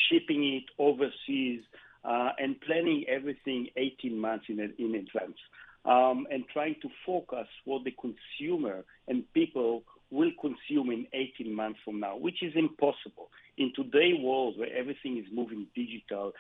shipping 0.09 0.43
it 0.55 0.63
overseas, 0.79 1.61
uh, 2.03 2.31
and 2.39 2.59
planning 2.61 3.05
everything 3.07 3.67
18 3.77 4.17
months 4.17 4.45
in, 4.49 4.59
in 4.59 4.95
advance, 4.95 5.37
um, 5.85 6.25
and 6.31 6.45
trying 6.51 6.75
to 6.81 6.89
focus 7.05 7.47
what 7.65 7.83
the 7.83 7.91
consumer 7.91 8.83
and 9.07 9.31
people 9.33 9.83
will 10.13 10.31
consume 10.39 10.91
in 10.91 11.07
18 11.13 11.53
months 11.53 11.79
from 11.83 11.99
now, 11.99 12.15
which 12.15 12.43
is 12.43 12.53
impossible. 12.55 13.29
In 13.57 13.73
today's 13.75 14.19
world 14.21 14.57
where 14.57 14.73
everything 14.75 15.17
is 15.17 15.25
moving 15.33 15.67
digital 15.75 16.33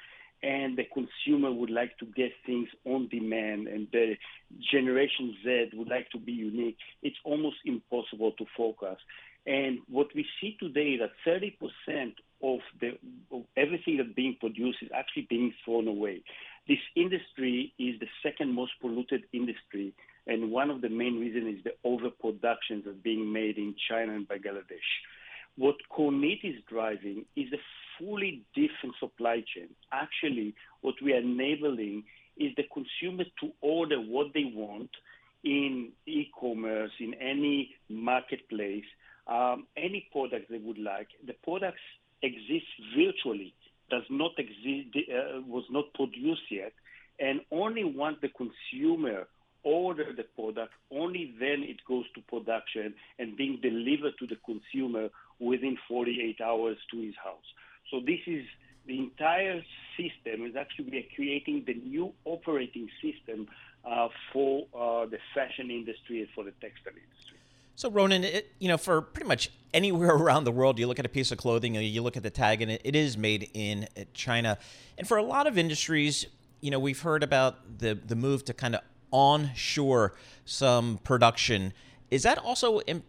and 0.43 0.77
the 0.77 0.83
consumer 0.93 1.51
would 1.51 1.69
like 1.69 1.97
to 1.99 2.05
get 2.05 2.31
things 2.45 2.67
on 2.85 3.07
demand 3.07 3.67
and 3.67 3.87
the 3.91 4.15
generation 4.71 5.35
Z 5.43 5.71
would 5.73 5.87
like 5.87 6.09
to 6.11 6.19
be 6.19 6.33
unique, 6.33 6.77
it's 7.01 7.17
almost 7.23 7.57
impossible 7.65 8.33
to 8.33 8.45
focus. 8.55 8.97
And 9.45 9.79
what 9.89 10.07
we 10.15 10.25
see 10.39 10.57
today 10.59 10.95
is 10.95 11.01
that 11.01 11.11
30% 11.25 12.13
of, 12.43 12.59
the, 12.79 12.97
of 13.31 13.43
everything 13.57 13.97
that's 13.97 14.13
being 14.15 14.37
produced 14.39 14.79
is 14.81 14.89
actually 14.93 15.27
being 15.29 15.53
thrown 15.63 15.87
away. 15.87 16.23
This 16.67 16.79
industry 16.95 17.73
is 17.79 17.99
the 17.99 18.07
second 18.21 18.53
most 18.53 18.71
polluted 18.81 19.23
industry, 19.33 19.93
and 20.27 20.51
one 20.51 20.69
of 20.69 20.81
the 20.81 20.89
main 20.89 21.19
reasons 21.19 21.57
is 21.57 21.63
the 21.63 21.73
overproduction 21.83 22.83
that's 22.85 22.97
being 22.97 23.31
made 23.31 23.57
in 23.57 23.75
China 23.89 24.13
and 24.15 24.27
Bangladesh. 24.27 24.89
What 25.57 25.75
Kornit 25.95 26.43
is 26.43 26.55
driving 26.69 27.25
is 27.35 27.51
a 27.53 27.57
fully 27.99 28.43
different 28.55 28.95
supply 28.99 29.43
chain. 29.53 29.69
Actually, 29.91 30.55
what 30.81 30.95
we 31.03 31.13
are 31.13 31.19
enabling 31.19 32.03
is 32.37 32.51
the 32.57 32.63
consumer 32.73 33.25
to 33.41 33.51
order 33.61 33.97
what 33.97 34.27
they 34.33 34.45
want 34.45 34.89
in 35.43 35.91
e-commerce, 36.05 36.91
in 36.99 37.13
any 37.15 37.75
marketplace, 37.89 38.85
um, 39.27 39.67
any 39.77 40.07
product 40.11 40.49
they 40.49 40.57
would 40.57 40.77
like. 40.77 41.07
The 41.27 41.33
products 41.43 41.81
exist 42.21 42.65
virtually, 42.97 43.53
does 43.89 44.03
not 44.09 44.31
exist, 44.37 44.95
uh, 45.09 45.41
was 45.45 45.65
not 45.69 45.93
produced 45.93 46.49
yet, 46.49 46.73
and 47.19 47.41
only 47.51 47.83
once 47.83 48.17
the 48.21 48.29
consumer 48.29 49.27
order 49.63 50.13
the 50.15 50.23
product, 50.23 50.73
only 50.91 51.33
then 51.39 51.63
it 51.63 51.77
goes 51.87 52.05
to 52.15 52.21
production 52.21 52.93
and 53.19 53.37
being 53.37 53.59
delivered 53.61 54.13
to 54.19 54.27
the 54.27 54.37
consumer 54.45 55.09
within 55.39 55.77
48 55.87 56.41
hours 56.41 56.77
to 56.91 57.01
his 57.01 57.15
house. 57.23 57.45
So 57.91 57.99
this 57.99 58.19
is 58.27 58.43
the 58.85 58.99
entire 58.99 59.63
system 59.97 60.45
is 60.45 60.55
actually 60.55 61.07
creating 61.15 61.63
the 61.65 61.73
new 61.73 62.13
operating 62.25 62.89
system 63.01 63.47
uh, 63.85 64.09
for 64.31 64.65
uh, 64.73 65.05
the 65.05 65.17
fashion 65.33 65.69
industry 65.69 66.21
and 66.21 66.29
for 66.35 66.43
the 66.43 66.51
textile 66.61 66.93
industry. 66.93 67.37
So 67.75 67.89
Ronan, 67.89 68.23
it, 68.23 68.51
you 68.59 68.67
know, 68.67 68.77
for 68.77 69.01
pretty 69.01 69.27
much 69.27 69.49
anywhere 69.73 70.09
around 70.15 70.43
the 70.43 70.51
world, 70.51 70.79
you 70.79 70.87
look 70.87 70.99
at 70.99 71.05
a 71.05 71.09
piece 71.09 71.31
of 71.31 71.37
clothing, 71.37 71.75
you 71.75 72.01
look 72.01 72.17
at 72.17 72.23
the 72.23 72.29
tag, 72.29 72.61
and 72.61 72.71
it, 72.71 72.81
it 72.83 72.95
is 72.95 73.17
made 73.17 73.49
in 73.53 73.87
China. 74.13 74.57
And 74.97 75.07
for 75.07 75.17
a 75.17 75.23
lot 75.23 75.47
of 75.47 75.57
industries, 75.57 76.25
you 76.61 76.71
know, 76.71 76.79
we've 76.79 77.01
heard 77.01 77.23
about 77.23 77.79
the 77.79 77.93
the 77.93 78.15
move 78.15 78.45
to 78.45 78.53
kind 78.53 78.75
of 78.75 78.81
onshore 79.13 80.15
some 80.43 80.97
production. 81.05 81.71
Is 82.11 82.23
that 82.23 82.37
also 82.37 82.81
an 82.89 83.03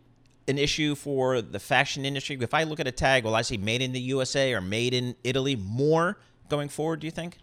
issue 0.47 0.95
for 0.95 1.43
the 1.43 1.59
fashion 1.59 2.05
industry? 2.05 2.39
If 2.41 2.55
I 2.55 2.63
look 2.63 2.79
at 2.79 2.87
a 2.87 2.93
tag, 2.93 3.25
will 3.25 3.35
I 3.35 3.43
see 3.43 3.57
made 3.57 3.83
in 3.83 3.91
the 3.91 4.01
USA 4.01 4.53
or 4.55 4.61
made 4.61 4.95
in 4.95 5.17
Italy 5.25 5.57
more 5.57 6.19
going 6.49 6.69
forward, 6.69 7.01
do 7.01 7.09
you 7.09 7.11
think? 7.11 7.39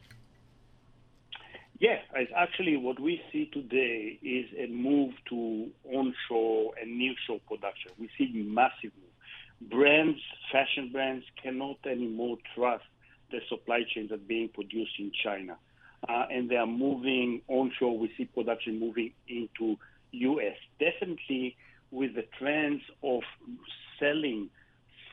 It's 2.13 2.31
actually 2.35 2.77
what 2.77 2.99
we 2.99 3.19
see 3.31 3.49
today 3.51 4.19
is 4.21 4.45
a 4.55 4.67
move 4.71 5.13
to 5.29 5.71
onshore 5.91 6.73
and 6.79 7.01
nearshore 7.01 7.39
production. 7.47 7.91
We 7.97 8.09
see 8.15 8.31
massive 8.35 8.91
move. 8.95 9.71
Brands, 9.71 10.19
fashion 10.51 10.91
brands 10.91 11.25
cannot 11.41 11.77
anymore 11.85 12.37
trust 12.53 12.83
the 13.31 13.39
supply 13.49 13.85
chains 13.91 14.11
that 14.11 14.27
being 14.27 14.49
produced 14.49 14.99
in 14.99 15.11
China 15.23 15.57
uh, 16.07 16.25
and 16.29 16.49
they 16.49 16.55
are 16.55 16.67
moving 16.67 17.41
onshore. 17.47 17.97
We 17.97 18.11
see 18.17 18.25
production 18.25 18.79
moving 18.79 19.13
into 19.27 19.77
U.S. 20.11 20.55
Definitely 20.79 21.55
with 21.91 22.15
the 22.15 22.25
trends 22.39 22.81
of 23.03 23.21
selling 23.99 24.49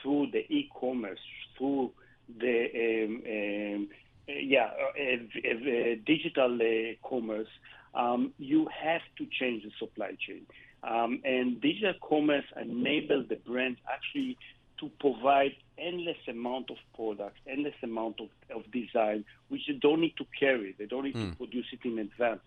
through 0.02 0.28
the 0.32 0.40
e-commerce, 0.52 1.18
through 1.56 1.90
the 2.38 3.04
um, 3.04 3.22
um, 3.26 3.88
yeah 4.28 4.70
uh, 4.70 5.14
uh, 5.14 5.94
digital 6.06 6.58
uh, 6.60 7.08
commerce, 7.08 7.48
um, 7.94 8.32
you 8.38 8.68
have 8.82 9.02
to 9.18 9.26
change 9.38 9.64
the 9.64 9.70
supply 9.78 10.12
chain. 10.26 10.46
Um, 10.82 11.20
and 11.24 11.60
digital 11.60 11.94
commerce 12.06 12.44
enables 12.60 13.28
the 13.28 13.36
brands 13.36 13.80
actually 13.92 14.38
to 14.80 14.90
provide 15.00 15.54
endless 15.76 16.16
amount 16.28 16.70
of 16.70 16.76
products, 16.94 17.40
endless 17.46 17.74
amount 17.82 18.20
of, 18.20 18.28
of 18.54 18.70
design, 18.70 19.24
which 19.48 19.62
they 19.66 19.74
don't 19.74 20.00
need 20.00 20.16
to 20.16 20.26
carry. 20.38 20.74
They 20.78 20.86
don't 20.86 21.04
need 21.04 21.14
mm. 21.14 21.22
to 21.22 21.26
hmm. 21.28 21.32
produce 21.34 21.66
it 21.72 21.80
in 21.84 21.98
advance. 21.98 22.40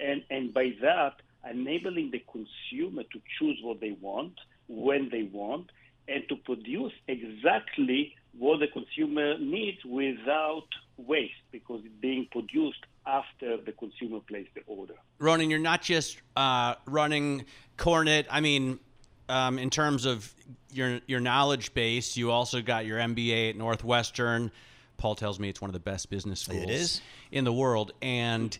And, 0.00 0.24
and 0.30 0.52
by 0.52 0.72
that, 0.80 1.16
enabling 1.48 2.10
the 2.10 2.22
consumer 2.30 3.02
to 3.02 3.20
choose 3.38 3.58
what 3.62 3.80
they 3.80 3.96
want, 4.00 4.34
when 4.68 5.08
they 5.10 5.24
want, 5.24 5.70
and 6.08 6.28
to 6.28 6.36
produce 6.36 6.92
exactly 7.08 8.14
what 8.38 8.60
the 8.60 8.66
consumer 8.68 9.38
needs 9.38 9.84
without 9.84 10.66
waste 10.96 11.32
because 11.50 11.80
it's 11.84 11.94
being 12.00 12.26
produced 12.30 12.84
after 13.06 13.56
the 13.58 13.72
consumer 13.72 14.20
placed 14.20 14.50
the 14.54 14.62
order. 14.66 14.94
Ronen, 15.20 15.50
you're 15.50 15.58
not 15.58 15.82
just 15.82 16.20
uh, 16.36 16.74
running 16.86 17.44
Kornit. 17.78 18.26
I 18.30 18.40
mean, 18.40 18.78
um, 19.28 19.58
in 19.58 19.70
terms 19.70 20.04
of 20.04 20.32
your 20.72 21.00
your 21.06 21.20
knowledge 21.20 21.74
base, 21.74 22.16
you 22.16 22.30
also 22.30 22.62
got 22.62 22.86
your 22.86 22.98
MBA 22.98 23.50
at 23.50 23.56
Northwestern. 23.56 24.50
Paul 24.96 25.14
tells 25.14 25.40
me 25.40 25.48
it's 25.48 25.60
one 25.60 25.68
of 25.68 25.72
the 25.72 25.80
best 25.80 26.10
business 26.10 26.40
schools 26.40 27.00
in 27.32 27.44
the 27.44 27.52
world, 27.52 27.92
and 28.02 28.56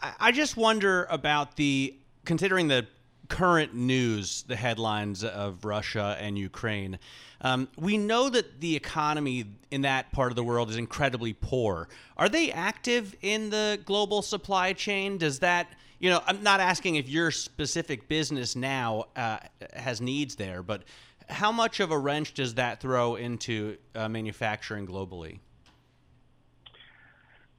I, 0.00 0.12
I 0.20 0.32
just 0.32 0.56
wonder 0.56 1.06
about 1.10 1.56
the 1.56 1.94
considering 2.24 2.68
the 2.68 2.86
current 3.28 3.74
news, 3.74 4.42
the 4.42 4.56
headlines 4.56 5.24
of 5.24 5.64
Russia 5.64 6.18
and 6.20 6.36
Ukraine. 6.36 6.98
Um, 7.40 7.66
we 7.78 7.96
know 7.96 8.28
that 8.28 8.60
the 8.60 8.76
economy 8.76 9.46
in 9.70 9.82
that 9.82 10.12
part 10.12 10.30
of 10.30 10.36
the 10.36 10.44
world 10.44 10.68
is 10.68 10.76
incredibly 10.76 11.32
poor. 11.32 11.88
Are 12.18 12.28
they 12.28 12.52
active 12.52 13.16
in 13.22 13.48
the 13.48 13.80
global 13.86 14.20
supply 14.20 14.74
chain? 14.74 15.16
Does 15.16 15.38
that 15.38 15.72
you 16.02 16.10
know, 16.10 16.20
I'm 16.26 16.42
not 16.42 16.58
asking 16.58 16.96
if 16.96 17.08
your 17.08 17.30
specific 17.30 18.08
business 18.08 18.56
now 18.56 19.04
uh, 19.14 19.38
has 19.72 20.00
needs 20.00 20.34
there, 20.34 20.60
but 20.60 20.82
how 21.28 21.52
much 21.52 21.78
of 21.78 21.92
a 21.92 21.98
wrench 21.98 22.34
does 22.34 22.54
that 22.54 22.80
throw 22.80 23.14
into 23.14 23.76
uh, 23.94 24.08
manufacturing 24.08 24.84
globally? 24.84 25.38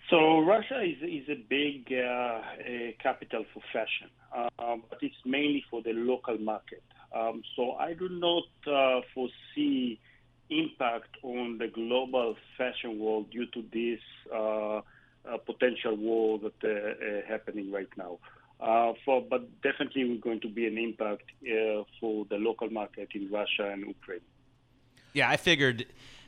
So 0.09 0.41
Russia 0.41 0.81
is 0.83 0.97
is 1.01 1.29
a 1.29 1.41
big 1.49 1.87
uh, 1.93 2.41
a 2.65 2.97
capital 3.01 3.45
for 3.53 3.63
fashion, 3.71 4.09
uh, 4.35 4.75
but 4.89 4.99
it's 5.01 5.15
mainly 5.25 5.63
for 5.71 5.81
the 5.81 5.93
local 5.93 6.37
market. 6.37 6.83
Um, 7.15 7.43
so 7.55 7.71
I 7.73 7.93
do 7.93 8.09
not 8.09 8.43
uh, 8.67 9.01
foresee 9.13 9.99
impact 10.49 11.15
on 11.23 11.59
the 11.59 11.67
global 11.67 12.35
fashion 12.57 12.99
world 12.99 13.31
due 13.31 13.45
to 13.45 13.63
this 13.71 14.01
uh, 14.35 14.81
uh, 15.31 15.37
potential 15.37 15.95
war 15.95 16.39
that 16.39 16.57
uh, 16.63 17.27
happening 17.27 17.71
right 17.71 17.89
now. 17.97 18.19
for, 19.05 19.21
but 19.21 19.61
definitely, 19.61 20.05
we're 20.05 20.21
going 20.21 20.41
to 20.41 20.49
be 20.49 20.67
an 20.67 20.77
impact 20.77 21.31
for 21.99 22.25
the 22.29 22.37
local 22.37 22.69
market 22.69 23.09
in 23.13 23.31
Russia 23.31 23.71
and 23.71 23.87
Ukraine. 23.87 24.21
Yeah, 25.13 25.29
I 25.29 25.37
figured, 25.37 25.85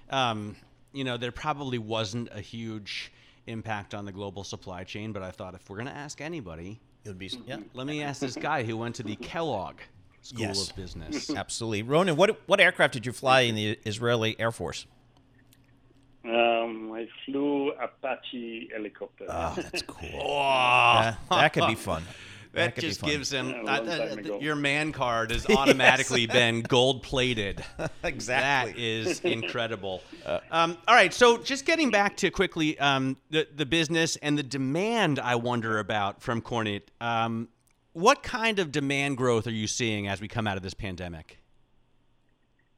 um, 0.09 0.55
you 0.93 1.03
know, 1.03 1.17
there 1.17 1.31
probably 1.31 1.79
wasn't 1.79 2.29
a 2.31 2.41
huge 2.41 3.11
impact 3.47 3.93
on 3.93 4.05
the 4.05 4.11
global 4.11 4.43
supply 4.43 4.83
chain, 4.83 5.11
but 5.11 5.23
I 5.23 5.31
thought 5.31 5.55
if 5.55 5.69
we're 5.69 5.77
going 5.77 5.87
to 5.87 5.95
ask 5.95 6.21
anybody, 6.21 6.79
it 7.03 7.09
would 7.09 7.19
be. 7.19 7.31
Yeah. 7.45 7.57
Let 7.73 7.87
me 7.87 8.01
ask 8.01 8.19
this 8.19 8.35
guy 8.35 8.63
who 8.63 8.77
went 8.77 8.95
to 8.95 9.03
the 9.03 9.15
Kellogg 9.21 9.75
School 10.21 10.41
yes. 10.41 10.69
of 10.69 10.75
Business. 10.75 11.29
Absolutely, 11.35 11.83
Ronen. 11.83 12.15
What 12.15 12.41
what 12.47 12.59
aircraft 12.59 12.93
did 12.93 13.05
you 13.05 13.11
fly 13.11 13.41
in 13.41 13.55
the 13.55 13.79
Israeli 13.85 14.39
Air 14.39 14.51
Force? 14.51 14.85
Um, 16.27 16.91
I 16.91 17.07
flew 17.25 17.71
Apache 17.73 18.69
helicopter. 18.73 19.25
Oh, 19.29 19.53
that's 19.55 19.81
cool. 19.87 20.09
oh. 20.21 20.99
that, 21.01 21.19
that 21.29 21.53
could 21.53 21.67
be 21.67 21.75
fun. 21.75 22.03
That, 22.53 22.75
that 22.75 22.81
just 22.81 23.01
gives 23.03 23.31
him 23.31 23.49
yeah, 23.49 23.73
uh, 23.75 24.37
your 24.39 24.55
man 24.55 24.93
card 24.93 25.31
has 25.31 25.45
automatically 25.49 26.21
yes. 26.21 26.31
been 26.31 26.61
gold 26.61 27.03
plated. 27.03 27.63
exactly. 28.01 28.71
That 28.71 28.79
is 28.79 29.19
incredible. 29.19 30.01
Uh, 30.25 30.39
um, 30.51 30.77
all 30.87 30.95
right, 30.95 31.13
so 31.13 31.37
just 31.37 31.65
getting 31.65 31.91
back 31.91 32.15
to 32.17 32.31
quickly 32.31 32.79
um, 32.79 33.17
the 33.29 33.45
the 33.53 33.65
business 33.65 34.15
and 34.17 34.37
the 34.37 34.43
demand. 34.43 35.19
I 35.19 35.35
wonder 35.35 35.79
about 35.79 36.21
from 36.21 36.41
Kornit. 36.41 36.83
Um, 37.01 37.49
what 37.91 38.23
kind 38.23 38.59
of 38.59 38.71
demand 38.71 39.17
growth 39.17 39.47
are 39.47 39.51
you 39.51 39.67
seeing 39.67 40.07
as 40.07 40.21
we 40.21 40.29
come 40.29 40.47
out 40.47 40.55
of 40.55 40.63
this 40.63 40.73
pandemic? 40.73 41.39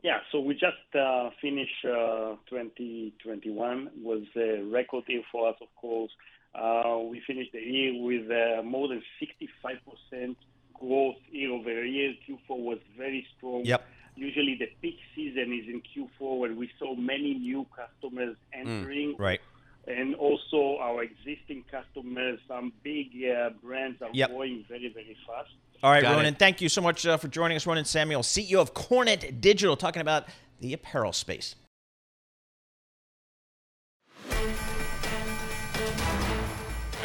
Yeah, 0.03 0.19
so 0.31 0.39
we 0.39 0.53
just 0.53 0.95
uh, 0.95 1.31
finished 1.41 1.83
uh, 1.83 2.35
2021 2.49 3.89
was 4.03 4.23
a 4.35 4.61
record 4.63 5.03
year 5.07 5.23
for 5.31 5.49
us, 5.49 5.55
of 5.61 5.67
course. 5.75 6.11
Uh, 6.53 6.99
we 7.09 7.21
finished 7.25 7.51
the 7.51 7.59
year 7.59 8.01
with 8.01 8.29
uh, 8.31 8.63
more 8.63 8.87
than 8.87 9.01
65% 9.21 10.35
growth 10.79 11.15
year-over-year. 11.31 12.13
Q4 12.27 12.57
was 12.57 12.79
very 12.97 13.25
strong. 13.37 13.65
Yep. 13.65 13.85
Usually 14.15 14.55
the 14.57 14.67
peak 14.81 14.97
season 15.15 15.53
is 15.53 15.67
in 15.67 15.81
Q4 15.81 16.39
when 16.39 16.55
we 16.57 16.69
saw 16.79 16.95
many 16.95 17.35
new 17.35 17.65
customers 17.75 18.35
mm, 18.55 18.59
entering. 18.59 19.15
Mm, 19.15 19.19
right. 19.19 19.39
And 19.87 20.15
also 20.15 20.77
our 20.81 21.03
existing 21.03 21.63
customers, 21.71 22.39
some 22.47 22.73
big 22.83 23.07
uh, 23.23 23.51
brands 23.63 24.01
are 24.01 24.09
yep. 24.13 24.29
growing 24.29 24.65
very, 24.67 24.91
very 24.93 25.15
fast. 25.25 25.51
All 25.83 25.91
right, 25.91 26.01
Got 26.01 26.17
Ronen, 26.17 26.29
it. 26.29 26.39
thank 26.39 26.59
you 26.59 26.69
so 26.69 26.81
much 26.81 27.05
uh, 27.05 27.17
for 27.17 27.27
joining 27.27 27.55
us. 27.55 27.65
Ronen 27.65 27.85
Samuel, 27.85 28.23
CEO 28.23 28.59
of 28.59 28.73
Kornit 28.73 29.39
Digital, 29.41 29.77
talking 29.77 30.01
about 30.01 30.25
the 30.59 30.73
apparel 30.73 31.13
space. 31.13 31.55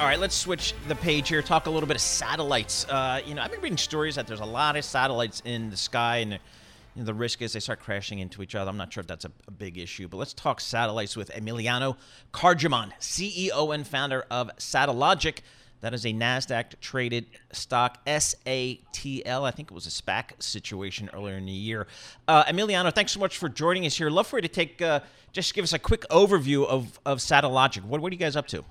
All 0.00 0.08
right, 0.08 0.18
let's 0.18 0.34
switch 0.34 0.74
the 0.88 0.96
page 0.96 1.28
here. 1.28 1.42
Talk 1.42 1.66
a 1.66 1.70
little 1.70 1.86
bit 1.86 1.96
of 1.96 2.00
satellites. 2.00 2.86
Uh, 2.88 3.20
you 3.26 3.34
know, 3.34 3.42
I've 3.42 3.52
been 3.52 3.60
reading 3.60 3.76
stories 3.76 4.14
that 4.14 4.26
there's 4.26 4.40
a 4.40 4.44
lot 4.44 4.76
of 4.76 4.84
satellites 4.86 5.42
in 5.44 5.68
the 5.68 5.76
sky, 5.76 6.16
and 6.18 6.32
you 6.32 6.38
know, 6.96 7.04
the 7.04 7.14
risk 7.14 7.42
is 7.42 7.52
they 7.52 7.60
start 7.60 7.78
crashing 7.78 8.20
into 8.20 8.42
each 8.42 8.54
other. 8.54 8.70
I'm 8.70 8.78
not 8.78 8.90
sure 8.90 9.02
if 9.02 9.06
that's 9.06 9.26
a, 9.26 9.30
a 9.46 9.50
big 9.50 9.76
issue, 9.76 10.08
but 10.08 10.16
let's 10.16 10.32
talk 10.32 10.60
satellites 10.62 11.14
with 11.14 11.30
Emiliano 11.32 11.96
Kargieman, 12.32 12.90
CEO 13.00 13.74
and 13.74 13.86
founder 13.86 14.24
of 14.30 14.50
Satellogic. 14.56 15.40
That 15.82 15.94
is 15.94 16.04
a 16.06 16.12
NASDAQ 16.12 16.78
traded 16.80 17.26
stock, 17.50 18.06
SATL. 18.06 19.42
I 19.42 19.50
think 19.50 19.70
it 19.70 19.74
was 19.74 19.86
a 19.86 19.90
SPAC 19.90 20.40
situation 20.40 21.10
earlier 21.12 21.36
in 21.36 21.44
the 21.44 21.52
year. 21.52 21.88
Uh, 22.28 22.44
Emiliano, 22.44 22.94
thanks 22.94 23.10
so 23.10 23.18
much 23.18 23.36
for 23.36 23.48
joining 23.48 23.84
us 23.84 23.96
here. 23.96 24.08
Love 24.08 24.28
for 24.28 24.38
you 24.38 24.42
to 24.42 24.48
take, 24.48 24.80
uh, 24.80 25.00
just 25.32 25.54
give 25.54 25.64
us 25.64 25.72
a 25.72 25.80
quick 25.80 26.06
overview 26.08 26.64
of, 26.66 27.00
of 27.04 27.18
Satellogic. 27.18 27.82
What, 27.82 28.00
what 28.00 28.12
are 28.12 28.14
you 28.14 28.18
guys 28.18 28.36
up 28.36 28.46
to? 28.48 28.64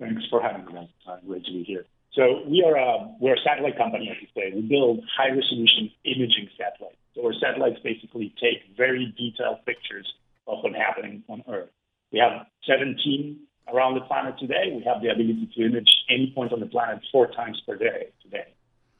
Thanks 0.00 0.22
for 0.30 0.40
having 0.40 0.64
me. 0.74 0.90
Uh, 1.06 1.16
great 1.26 1.44
to 1.44 1.52
be 1.52 1.64
here. 1.64 1.84
So 2.14 2.42
we 2.48 2.64
are 2.66 2.76
a, 2.76 3.14
we're 3.20 3.34
a 3.34 3.40
satellite 3.44 3.76
company, 3.76 4.08
as 4.10 4.16
you 4.22 4.28
say. 4.34 4.54
We 4.54 4.62
build 4.62 5.04
high 5.16 5.28
resolution 5.28 5.90
imaging 6.04 6.48
satellites. 6.56 6.96
So 7.14 7.26
our 7.26 7.34
satellites 7.34 7.78
basically 7.84 8.34
take 8.40 8.74
very 8.74 9.14
detailed 9.18 9.66
pictures 9.66 10.10
of 10.46 10.58
what's 10.62 10.76
happening 10.76 11.24
on 11.28 11.44
Earth. 11.46 11.68
We 12.10 12.20
have 12.20 12.46
17 12.66 13.38
around 13.72 13.94
the 13.94 14.00
planet 14.02 14.38
today. 14.38 14.72
We 14.74 14.82
have 14.84 15.02
the 15.02 15.08
ability 15.08 15.50
to 15.54 15.64
image 15.64 15.90
any 16.08 16.32
point 16.34 16.52
on 16.52 16.60
the 16.60 16.66
planet 16.66 17.00
four 17.10 17.30
times 17.32 17.60
per 17.66 17.76
day 17.76 18.08
today. 18.22 18.48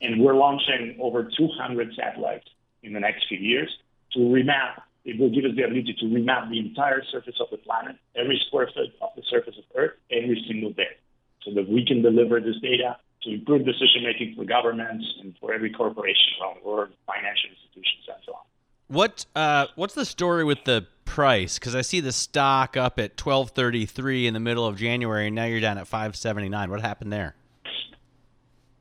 And 0.01 0.21
we're 0.21 0.35
launching 0.35 0.99
over 1.01 1.25
200 1.25 1.95
satellites 1.95 2.49
in 2.83 2.93
the 2.93 3.01
next 3.01 3.27
few 3.29 3.39
years 3.39 3.71
to 4.13 4.19
remap 4.19 4.83
it 5.05 5.19
will 5.19 5.31
give 5.31 5.45
us 5.45 5.57
the 5.57 5.65
ability 5.65 5.95
to 5.99 6.07
remap 6.07 6.49
the 6.49 6.59
entire 6.59 7.03
surface 7.11 7.35
of 7.41 7.49
the 7.51 7.59
planet, 7.59 7.97
every 8.15 8.41
square 8.47 8.71
foot 8.73 8.95
of 9.03 9.11
the 9.17 9.23
surface 9.29 9.55
of 9.59 9.65
Earth, 9.75 9.99
every 10.11 10.45
single 10.47 10.71
day, 10.71 10.95
so 11.43 11.53
that 11.55 11.69
we 11.69 11.85
can 11.85 12.03
deliver 12.03 12.41
this 12.41 12.59
data 12.63 12.97
to 13.23 13.35
improve 13.35 13.65
decision 13.65 14.07
making 14.07 14.35
for 14.37 14.45
governments 14.45 15.05
and 15.21 15.35
for 15.41 15.53
every 15.53 15.73
corporation 15.73 16.39
around 16.41 16.63
the 16.63 16.69
world, 16.69 16.91
financial 17.07 17.51
institutions, 17.51 18.07
and 18.07 18.23
so 18.27 18.33
on. 18.35 18.47
What 18.93 19.25
uh, 19.35 19.69
what's 19.75 19.95
the 19.95 20.05
story 20.05 20.45
with 20.45 20.65
the 20.65 20.87
price? 21.07 21.59
Because 21.59 21.75
I 21.75 21.81
see 21.81 22.01
the 22.01 22.13
stock 22.13 22.77
up 22.77 22.99
at 22.99 23.17
twelve 23.17 23.53
thirty 23.53 23.87
three 23.87 24.27
in 24.27 24.35
the 24.35 24.41
middle 24.41 24.67
of 24.67 24.77
January, 24.77 25.29
and 25.29 25.35
now 25.35 25.47
you're 25.47 25.61
down 25.61 25.79
at 25.79 25.89
five 25.89 26.15
seventy 26.15 26.51
nine. 26.51 26.71
What 26.71 26.83
happened 26.83 27.11
there? 27.11 27.35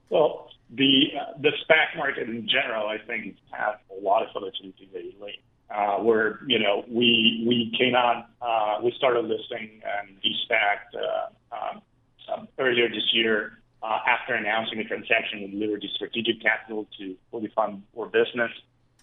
Well, 0.10 0.50
the 0.70 1.14
uh, 1.18 1.40
the 1.40 1.52
SPAC 1.64 1.96
market 1.96 2.28
in 2.28 2.46
general, 2.46 2.88
I 2.88 2.98
think, 3.08 3.38
has 3.52 3.76
a 3.90 4.04
lot 4.04 4.24
of 4.24 4.34
volatility 4.34 4.90
lately 4.94 5.40
uh, 5.74 6.00
where 6.00 6.42
you 6.46 6.60
know 6.60 6.84
we 6.90 7.46
we 7.48 7.74
came 7.80 7.96
out, 7.96 8.26
uh, 8.42 8.82
we 8.84 8.94
started 8.98 9.24
listing 9.24 9.82
and 9.86 10.22
de-SPACed 10.22 11.02
uh, 11.54 12.34
um, 12.36 12.48
earlier 12.60 12.90
this 12.90 13.14
year 13.14 13.60
uh, 13.82 14.00
after 14.06 14.34
announcing 14.34 14.80
a 14.80 14.84
transaction 14.84 15.44
with 15.44 15.54
Liberty 15.54 15.90
Strategic 15.96 16.42
Capital 16.42 16.86
to 16.98 17.16
fully 17.32 17.50
fund 17.56 17.84
our 17.98 18.08
business. 18.08 18.52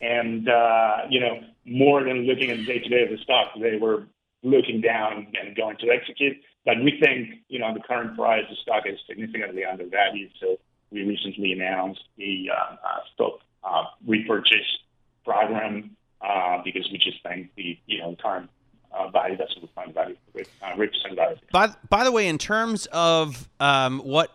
And 0.01 0.49
uh, 0.49 0.99
you 1.09 1.21
know, 1.21 1.41
more 1.65 2.03
than 2.05 2.27
looking 2.27 2.51
at 2.51 2.59
the 2.59 2.65
day-to-day 2.65 3.03
of 3.03 3.11
the 3.11 3.19
stock, 3.19 3.49
they 3.61 3.77
were 3.77 4.07
looking 4.43 4.81
down 4.81 5.29
and 5.41 5.57
going 5.57 5.77
to 5.79 5.91
execute. 5.91 6.37
But 6.65 6.83
we 6.83 6.99
think, 7.01 7.41
you 7.49 7.59
know, 7.59 7.73
the 7.73 7.81
current 7.81 8.17
price, 8.17 8.45
of 8.45 8.51
the 8.51 8.57
stock 8.63 8.85
is 8.87 8.99
significantly 9.09 9.65
undervalued. 9.65 10.31
So 10.41 10.59
we 10.91 11.03
recently 11.03 11.53
announced 11.53 12.03
the 12.17 12.51
uh, 12.51 12.75
uh, 12.75 13.01
stock 13.15 13.41
uh, 13.65 13.85
repurchase 14.07 14.79
program 15.25 15.97
uh, 16.21 16.63
because 16.65 16.89
we 16.91 16.99
just 16.99 17.23
think 17.23 17.51
the 17.57 17.79
you 17.87 17.99
know 17.99 18.17
current 18.21 18.51
uh, 18.93 19.09
value 19.11 19.37
that's 19.37 19.55
what 19.57 19.87
we 19.87 19.93
value 19.93 20.17
uh, 20.63 20.77
represent 20.77 21.17
value. 21.17 21.37
By 21.53 21.75
by 21.89 22.05
the 22.05 22.13
way, 22.13 22.29
in 22.29 22.39
terms 22.39 22.87
of 22.87 23.49
um, 23.61 24.01
what 24.01 24.33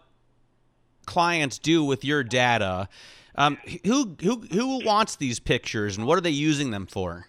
clients 1.06 1.58
do 1.58 1.84
with 1.84 2.06
your 2.06 2.24
data, 2.24 2.88
um, 3.36 3.58
who 3.86 4.16
who 4.22 4.42
who 4.52 4.86
wants 4.86 5.16
these 5.16 5.40
pictures 5.40 5.98
and 5.98 6.08
what 6.08 6.18
are 6.18 6.22
they 6.22 6.30
using 6.30 6.72
them 6.72 6.86
for? 6.86 7.28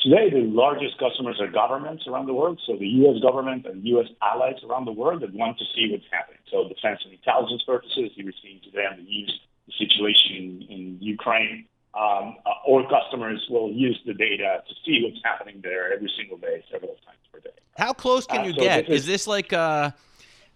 Today, 0.00 0.30
the 0.30 0.46
largest 0.46 0.98
customers 0.98 1.40
are 1.40 1.48
governments 1.48 2.06
around 2.06 2.26
the 2.26 2.34
world, 2.34 2.60
so 2.64 2.76
the 2.76 2.86
U.S. 2.86 3.20
government 3.20 3.66
and 3.66 3.84
U.S. 3.88 4.06
allies 4.22 4.54
around 4.68 4.84
the 4.84 4.92
world 4.92 5.22
that 5.22 5.34
want 5.34 5.58
to 5.58 5.64
see 5.74 5.90
what's 5.90 6.04
happening. 6.12 6.38
So, 6.50 6.68
defense 6.68 7.00
and 7.04 7.12
intelligence 7.12 7.62
purposes, 7.66 8.12
you 8.14 8.24
were 8.24 8.34
seeing 8.40 8.60
today 8.62 8.86
on 8.88 8.98
the 8.98 9.02
news 9.02 9.40
the 9.66 9.72
situation 9.78 10.36
in, 10.36 10.66
in 10.70 10.98
Ukraine 11.00 11.66
um, 11.94 12.36
uh, 12.44 12.50
or 12.66 12.88
customers 12.88 13.44
will 13.48 13.72
use 13.72 13.98
the 14.06 14.14
data 14.14 14.62
to 14.68 14.74
see 14.84 15.02
what's 15.02 15.20
happening 15.24 15.60
there 15.62 15.92
every 15.92 16.10
single 16.16 16.36
day, 16.36 16.62
several 16.70 16.94
times 17.04 17.18
per 17.32 17.40
day. 17.40 17.50
How 17.76 17.92
close 17.92 18.26
can 18.26 18.40
uh, 18.40 18.44
you 18.44 18.52
so 18.52 18.60
get? 18.60 18.88
Is, 18.88 19.02
is, 19.02 19.06
this 19.06 19.26
like 19.26 19.52
a 19.52 19.94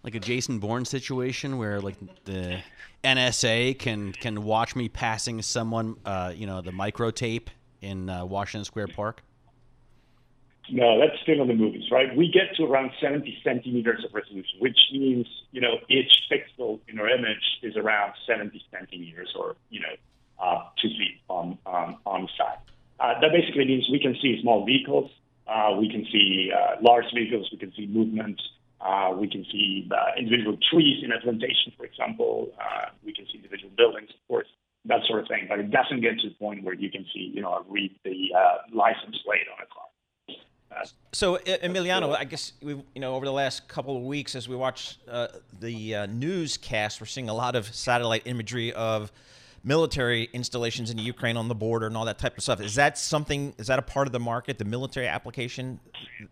like 0.03 0.15
a 0.15 0.19
Jason 0.19 0.59
Bourne 0.59 0.85
situation 0.85 1.57
where 1.57 1.79
like 1.79 1.95
the 2.25 2.59
NSA 3.03 3.77
can 3.77 4.13
can 4.13 4.43
watch 4.43 4.75
me 4.75 4.89
passing 4.89 5.41
someone, 5.41 5.97
uh, 6.05 6.33
you 6.35 6.47
know, 6.47 6.61
the 6.61 6.71
micro 6.71 7.11
tape 7.11 7.49
in 7.81 8.09
uh, 8.09 8.25
Washington 8.25 8.65
Square 8.65 8.87
Park? 8.87 9.21
No, 10.69 10.99
that's 10.99 11.19
still 11.21 11.41
in 11.41 11.47
the 11.47 11.53
movies, 11.53 11.91
right? 11.91 12.15
We 12.15 12.31
get 12.31 12.55
to 12.55 12.63
around 12.63 12.91
70 13.01 13.39
centimeters 13.43 14.05
of 14.05 14.13
resolution, 14.13 14.59
which 14.59 14.77
means, 14.93 15.27
you 15.51 15.59
know, 15.59 15.79
each 15.89 16.11
pixel 16.31 16.79
in 16.87 16.97
our 16.99 17.09
image 17.09 17.43
is 17.61 17.75
around 17.75 18.13
70 18.25 18.63
centimeters 18.71 19.33
or, 19.37 19.55
you 19.69 19.81
know, 19.81 19.95
uh, 20.39 20.63
two 20.81 20.89
feet 20.89 21.19
on 21.29 21.57
on, 21.65 21.97
on 22.05 22.27
site. 22.37 22.57
Uh, 22.99 23.19
that 23.19 23.31
basically 23.31 23.65
means 23.65 23.87
we 23.91 23.99
can 23.99 24.15
see 24.21 24.39
small 24.41 24.65
vehicles, 24.65 25.11
uh, 25.47 25.75
we 25.77 25.89
can 25.89 26.05
see 26.11 26.51
uh, 26.55 26.75
large 26.81 27.05
vehicles, 27.13 27.49
we 27.51 27.57
can 27.57 27.73
see 27.73 27.87
movements, 27.87 28.41
uh, 28.83 29.13
we 29.15 29.29
can 29.29 29.45
see 29.51 29.89
uh, 29.91 30.17
individual 30.17 30.57
trees 30.71 31.03
in 31.03 31.11
a 31.11 31.19
plantation, 31.21 31.71
for 31.77 31.85
example. 31.85 32.51
Uh, 32.59 32.87
we 33.05 33.13
can 33.13 33.25
see 33.27 33.37
individual 33.37 33.71
buildings, 33.77 34.09
of 34.09 34.27
course, 34.27 34.47
that 34.85 35.01
sort 35.07 35.21
of 35.21 35.27
thing. 35.27 35.45
But 35.47 35.59
it 35.59 35.71
doesn't 35.71 36.01
get 36.01 36.19
to 36.19 36.29
the 36.29 36.35
point 36.35 36.63
where 36.63 36.73
you 36.73 36.89
can 36.89 37.05
see, 37.13 37.31
you 37.33 37.41
know, 37.41 37.63
read 37.69 37.91
the 38.03 38.29
uh, 38.35 38.57
license 38.73 39.17
plate 39.23 39.47
on 39.55 39.63
a 39.63 39.67
car. 39.73 39.85
So 41.11 41.37
Emiliano, 41.37 42.15
I 42.15 42.23
guess 42.23 42.53
we, 42.61 42.75
you 42.95 43.01
know, 43.01 43.15
over 43.15 43.25
the 43.25 43.31
last 43.33 43.67
couple 43.67 43.97
of 43.97 44.03
weeks, 44.03 44.35
as 44.35 44.47
we 44.47 44.55
watch 44.55 44.97
uh, 45.09 45.27
the 45.59 45.95
uh, 45.95 46.05
newscast, 46.05 47.01
we're 47.01 47.07
seeing 47.07 47.27
a 47.27 47.33
lot 47.33 47.57
of 47.57 47.67
satellite 47.75 48.21
imagery 48.25 48.71
of 48.71 49.11
military 49.63 50.29
installations 50.33 50.89
in 50.89 50.97
Ukraine 50.97 51.37
on 51.37 51.49
the 51.49 51.55
border 51.55 51.87
and 51.87 51.97
all 51.97 52.05
that 52.05 52.17
type 52.17 52.37
of 52.37 52.43
stuff. 52.43 52.61
Is 52.61 52.75
that 52.75 52.97
something? 52.97 53.53
Is 53.57 53.67
that 53.67 53.79
a 53.79 53.81
part 53.81 54.07
of 54.07 54.13
the 54.13 54.19
market, 54.19 54.57
the 54.57 54.65
military 54.65 55.07
application 55.07 55.79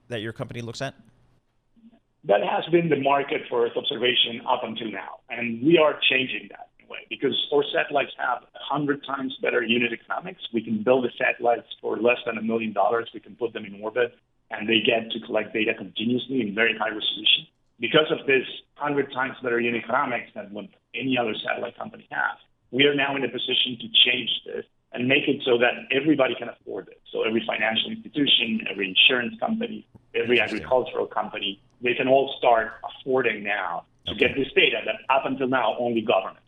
that 0.08 0.22
your 0.22 0.34
company 0.34 0.62
looks 0.62 0.82
at? 0.82 0.96
That 2.26 2.42
has 2.44 2.66
been 2.72 2.90
the 2.90 3.00
market 3.00 3.44
for 3.50 3.66
Earth 3.66 3.78
observation 3.78 4.42
up 4.48 4.62
until 4.64 4.92
now, 4.92 5.24
and 5.30 5.64
we 5.64 5.78
are 5.78 5.98
changing 6.10 6.50
that 6.50 6.68
way 6.90 7.06
because 7.10 7.32
our 7.54 7.64
satellites 7.72 8.12
have 8.18 8.42
100 8.70 9.06
times 9.06 9.38
better 9.42 9.64
unit 9.64 9.94
economics. 9.94 10.42
We 10.54 10.62
can 10.62 10.84
build 10.84 11.06
the 11.06 11.12
satellites 11.18 11.68
for 11.80 11.98
less 11.98 12.18
than 12.26 12.38
a 12.38 12.42
million 12.42 12.74
dollars. 12.74 13.10
We 13.14 13.22
can 13.22 13.36
put 13.36 13.54
them 13.54 13.64
in 13.64 13.82
orbit, 13.82 14.18
and 14.52 14.68
they 14.68 14.82
get 14.82 15.12
to 15.12 15.20
collect 15.26 15.54
data 15.54 15.74
continuously 15.74 16.42
in 16.42 16.54
very 16.54 16.78
high 16.78 16.90
resolution. 16.90 17.48
Because 17.80 18.12
of 18.12 18.28
this 18.28 18.44
100 18.78 19.14
times 19.14 19.38
better 19.42 19.60
unit 19.60 19.84
economics 19.84 20.32
than 20.36 20.52
what 20.52 20.66
any 20.94 21.18
other 21.18 21.34
satellite 21.46 21.78
company 21.78 22.06
has, 22.12 22.38
we 22.72 22.84
are 22.84 22.96
now 22.96 23.16
in 23.16 23.24
a 23.24 23.30
position 23.30 23.78
to 23.80 23.88
change 24.04 24.30
this 24.46 24.66
and 24.92 25.08
make 25.08 25.28
it 25.28 25.42
so 25.46 25.58
that 25.58 25.88
everybody 25.92 26.36
can 26.36 26.50
afford 26.50 26.90
it. 26.90 27.00
So 27.14 27.24
every 27.24 27.44
financial 27.48 27.92
institution, 27.92 28.68
every 28.70 28.90
insurance 28.90 29.40
company, 29.40 29.88
every 30.14 30.42
agricultural 30.42 31.08
company, 31.08 31.62
they 31.82 31.94
can 31.94 32.08
all 32.08 32.36
start 32.38 32.74
affording 32.84 33.44
now 33.44 33.86
to 34.06 34.12
okay. 34.12 34.28
get 34.28 34.36
this 34.36 34.52
data 34.54 34.78
that 34.86 34.96
up 35.14 35.26
until 35.26 35.48
now 35.48 35.76
only 35.80 36.02
government 36.02 36.44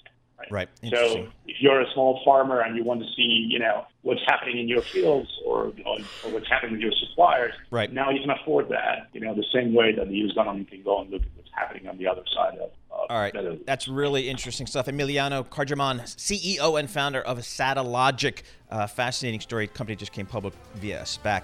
Right. 0.50 0.70
So 0.89 1.28
if 1.46 1.58
you're 1.60 1.82
a 1.82 1.91
small 1.94 2.22
farmer 2.26 2.62
and 2.62 2.76
you 2.76 2.84
want 2.84 3.02
to 3.02 3.08
see, 3.15 3.48
you 3.50 3.60
know, 3.60 3.86
what's 4.02 4.22
happening 4.26 4.58
in 4.60 4.67
your 4.67 4.82
fields 4.82 5.30
or, 5.46 5.72
or 5.86 6.32
what's 6.32 6.48
happening 6.50 6.74
with 6.74 6.82
your 6.82 6.91
suppliers, 6.94 7.54
right. 7.70 7.91
now 7.91 8.10
you 8.10 8.22
can 8.22 8.30
afford 8.32 8.70
that, 8.70 9.10
you 9.13 9.20
know, 9.20 9.36
the 9.36 9.46
same 9.54 9.74
way 9.74 9.94
that 9.94 10.08
the 10.08 10.15
U.S. 10.15 10.34
government 10.34 10.70
can 10.70 10.82
go 10.82 11.02
and 11.02 11.12
look 11.12 11.22
at 11.22 11.28
what's 11.36 11.50
happening 11.54 11.88
on 11.88 11.98
the 11.98 12.08
other 12.08 12.24
side 12.34 12.58
of. 12.60 12.72
All 13.10 13.17
right, 13.17 13.65
that's 13.65 13.88
really 13.88 14.30
interesting 14.30 14.67
stuff. 14.67 14.86
Emiliano 14.86 15.46
Kargieman, 15.46 16.02
CEO 16.02 16.80
and 16.80 16.89
founder 16.89 17.22
of 17.22 17.39
Satellogic, 17.39 18.44
uh, 18.70 18.88
fascinating 18.88 19.39
story. 19.39 19.67
Company 19.67 19.96
just 19.96 20.12
came 20.12 20.26
public 20.26 20.54
via 20.76 21.02
SPAC. 21.02 21.44